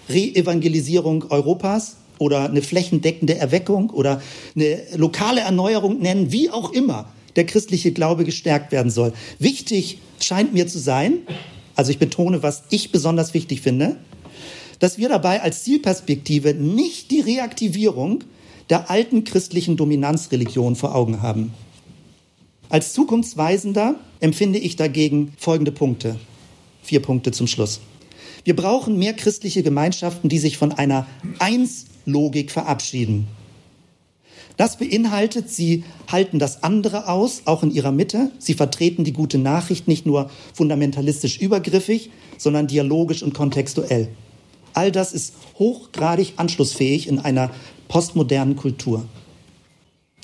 Re-Evangelisierung 0.08 1.30
Europas 1.30 1.94
oder 2.18 2.50
eine 2.50 2.60
flächendeckende 2.60 3.36
Erweckung 3.36 3.90
oder 3.90 4.20
eine 4.56 4.82
lokale 4.96 5.42
Erneuerung 5.42 6.00
nennen, 6.00 6.32
wie 6.32 6.50
auch 6.50 6.72
immer 6.72 7.08
der 7.36 7.46
christliche 7.46 7.92
Glaube 7.92 8.24
gestärkt 8.24 8.72
werden 8.72 8.90
soll. 8.90 9.12
Wichtig 9.38 9.98
scheint 10.18 10.52
mir 10.52 10.66
zu 10.66 10.80
sein, 10.80 11.18
also 11.76 11.92
ich 11.92 12.00
betone, 12.00 12.42
was 12.42 12.64
ich 12.68 12.90
besonders 12.90 13.32
wichtig 13.32 13.60
finde, 13.60 13.94
dass 14.80 14.98
wir 14.98 15.08
dabei 15.08 15.40
als 15.40 15.62
Zielperspektive 15.62 16.52
nicht 16.52 17.12
die 17.12 17.20
Reaktivierung 17.20 18.24
der 18.70 18.90
alten 18.90 19.22
christlichen 19.22 19.76
Dominanzreligion 19.76 20.74
vor 20.74 20.96
Augen 20.96 21.22
haben. 21.22 21.52
Als 22.74 22.92
zukunftsweisender 22.92 23.94
empfinde 24.18 24.58
ich 24.58 24.74
dagegen 24.74 25.32
folgende 25.36 25.70
Punkte. 25.70 26.18
Vier 26.82 27.00
Punkte 27.00 27.30
zum 27.30 27.46
Schluss. 27.46 27.78
Wir 28.42 28.56
brauchen 28.56 28.98
mehr 28.98 29.12
christliche 29.12 29.62
Gemeinschaften, 29.62 30.28
die 30.28 30.40
sich 30.40 30.58
von 30.58 30.72
einer 30.72 31.06
Eins-Logik 31.38 32.50
verabschieden. 32.50 33.28
Das 34.56 34.76
beinhaltet, 34.76 35.50
sie 35.50 35.84
halten 36.10 36.40
das 36.40 36.64
andere 36.64 37.08
aus, 37.08 37.42
auch 37.44 37.62
in 37.62 37.70
ihrer 37.70 37.92
Mitte. 37.92 38.32
Sie 38.40 38.54
vertreten 38.54 39.04
die 39.04 39.12
gute 39.12 39.38
Nachricht 39.38 39.86
nicht 39.86 40.04
nur 40.04 40.28
fundamentalistisch 40.52 41.38
übergriffig, 41.38 42.10
sondern 42.38 42.66
dialogisch 42.66 43.22
und 43.22 43.34
kontextuell. 43.34 44.08
All 44.72 44.90
das 44.90 45.12
ist 45.12 45.34
hochgradig 45.60 46.32
anschlussfähig 46.38 47.06
in 47.06 47.20
einer 47.20 47.52
postmodernen 47.86 48.56
Kultur. 48.56 49.04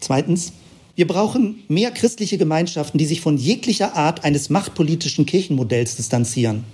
Zweitens, 0.01 0.53
wir 0.97 1.07
brauchen 1.07 1.63
mehr 1.69 1.91
christliche 1.91 2.39
Gemeinschaften, 2.39 2.99
die 2.99 3.07
sich 3.07 3.21
von 3.21 3.37
jeglicher 3.37 3.97
Art 3.97 4.25
eines 4.25 4.51
machtpolitischen 4.51 5.27
Kirchenmodells 5.27 5.97
distanzieren. 5.97 6.65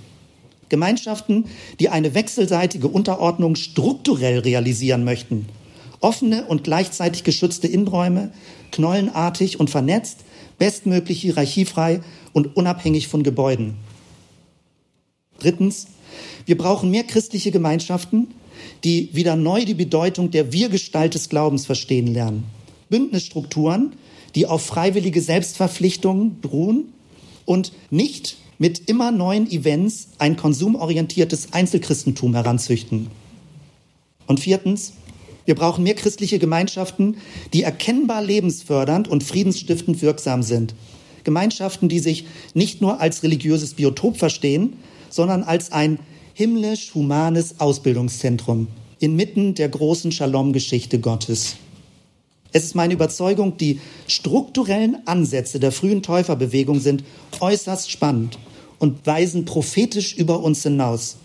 Gemeinschaften, 0.69 1.45
die 1.79 1.91
eine 1.91 2.15
wechselseitige 2.15 2.89
Unterordnung 2.89 3.55
strukturell 3.55 4.41
realisieren 4.41 5.05
möchten. 5.05 5.47
Offene 6.01 6.45
und 6.47 6.65
gleichzeitig 6.65 7.25
geschützte 7.25 7.69
Innenräume, 7.69 8.33
knollenartig 8.73 9.61
und 9.61 9.71
vernetzt, 9.71 10.21
bestmöglich 10.59 11.21
hierarchiefrei 11.21 12.01
und 12.33 12.57
unabhängig 12.57 13.09
von 13.09 13.23
Gebäuden. 13.23 13.75
Drittens, 15.39 15.87
wir 16.47 16.57
brauchen 16.57 16.91
mehr 16.91 17.05
christliche 17.05 17.51
Gemeinschaften, 17.51 18.29
die 18.85 19.11
wieder 19.13 19.37
neu 19.37 19.65
die 19.65 19.75
Bedeutung 19.75 20.31
der 20.31 20.53
Wir-Gestalt 20.53 21.15
des 21.15 21.29
Glaubens 21.29 21.67
verstehen 21.67 22.13
lernen. 22.13 22.45
Bündnisstrukturen, 22.89 23.93
die 24.37 24.47
auf 24.47 24.65
freiwillige 24.65 25.21
Selbstverpflichtungen 25.21 26.41
beruhen 26.41 26.93
und 27.47 27.73
nicht 27.91 28.37
mit 28.59 28.89
immer 28.89 29.11
neuen 29.11 29.51
Events 29.51 30.09
ein 30.19 30.37
konsumorientiertes 30.37 31.53
Einzelchristentum 31.53 32.35
heranzüchten. 32.35 33.09
Und 34.27 34.41
viertens, 34.41 34.93
wir 35.47 35.55
brauchen 35.55 35.85
mehr 35.85 35.95
christliche 35.95 36.39
Gemeinschaften, 36.39 37.17
die 37.53 37.63
erkennbar 37.63 38.23
lebensfördernd 38.23 39.09
und 39.09 39.25
friedensstiftend 39.25 40.03
wirksam 40.03 40.43
sind. 40.43 40.75
Gemeinschaften, 41.25 41.89
die 41.89 41.99
sich 41.99 42.27
nicht 42.55 42.81
nur 42.81 43.01
als 43.01 43.23
religiöses 43.23 43.75
Biotop 43.75 44.17
verstehen, 44.17 44.75
sondern 45.09 45.45
als 45.45 45.73
ein 45.73 45.99
himmlisch-humanes 46.35 47.59
Ausbildungszentrum 47.59 48.69
inmitten 48.99 49.55
der 49.55 49.69
großen 49.69 50.13
Shalom-Geschichte 50.13 50.99
Gottes. 50.99 51.57
Es 52.53 52.65
ist 52.65 52.75
meine 52.75 52.95
Überzeugung, 52.95 53.57
die 53.57 53.81
strukturellen 54.07 55.07
Ansätze 55.07 55.61
der 55.61 55.73
frühen 55.73 56.03
Täuferbewegung 56.03 56.81
sind 56.81 57.05
äußerst 57.41 57.91
spannend 57.91 58.39
und 58.79 59.07
weisen 59.07 59.45
prophetisch 59.45 60.17
über 60.17 60.43
uns 60.43 60.63
hinaus. 60.63 61.17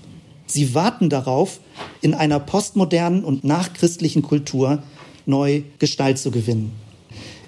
Sie 0.46 0.76
warten 0.76 1.10
darauf, 1.10 1.60
in 2.02 2.14
einer 2.14 2.40
postmodernen 2.40 3.24
und 3.24 3.44
nachchristlichen 3.44 4.22
Kultur 4.22 4.84
neu 5.26 5.64
Gestalt 5.80 6.18
zu 6.18 6.32
gewinnen. 6.32 6.72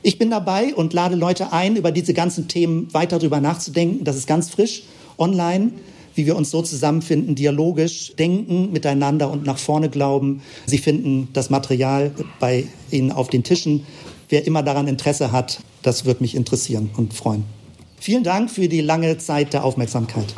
Ich 0.01 0.17
bin 0.17 0.29
dabei 0.29 0.73
und 0.75 0.93
lade 0.93 1.15
Leute 1.15 1.51
ein, 1.53 1.75
über 1.75 1.91
diese 1.91 2.13
ganzen 2.13 2.47
Themen 2.47 2.93
weiter 2.93 3.19
darüber 3.19 3.41
nachzudenken. 3.41 4.03
Das 4.03 4.15
ist 4.15 4.27
ganz 4.27 4.49
frisch 4.49 4.83
online 5.17 5.71
wie 6.15 6.25
wir 6.25 6.35
uns 6.35 6.51
so 6.51 6.61
zusammenfinden, 6.61 7.35
dialogisch 7.35 8.13
denken 8.15 8.71
miteinander 8.71 9.31
und 9.31 9.45
nach 9.45 9.57
vorne 9.57 9.89
glauben. 9.89 10.41
Sie 10.65 10.77
finden 10.77 11.29
das 11.33 11.49
Material 11.49 12.11
bei 12.39 12.65
Ihnen 12.91 13.11
auf 13.11 13.29
den 13.29 13.43
Tischen. 13.43 13.85
Wer 14.29 14.47
immer 14.47 14.63
daran 14.63 14.87
Interesse 14.87 15.31
hat, 15.31 15.59
das 15.81 16.05
wird 16.05 16.21
mich 16.21 16.35
interessieren 16.35 16.89
und 16.97 17.13
freuen. 17.13 17.43
Vielen 17.99 18.23
Dank 18.23 18.51
für 18.51 18.67
die 18.67 18.81
lange 18.81 19.17
Zeit 19.17 19.53
der 19.53 19.63
Aufmerksamkeit. 19.63 20.33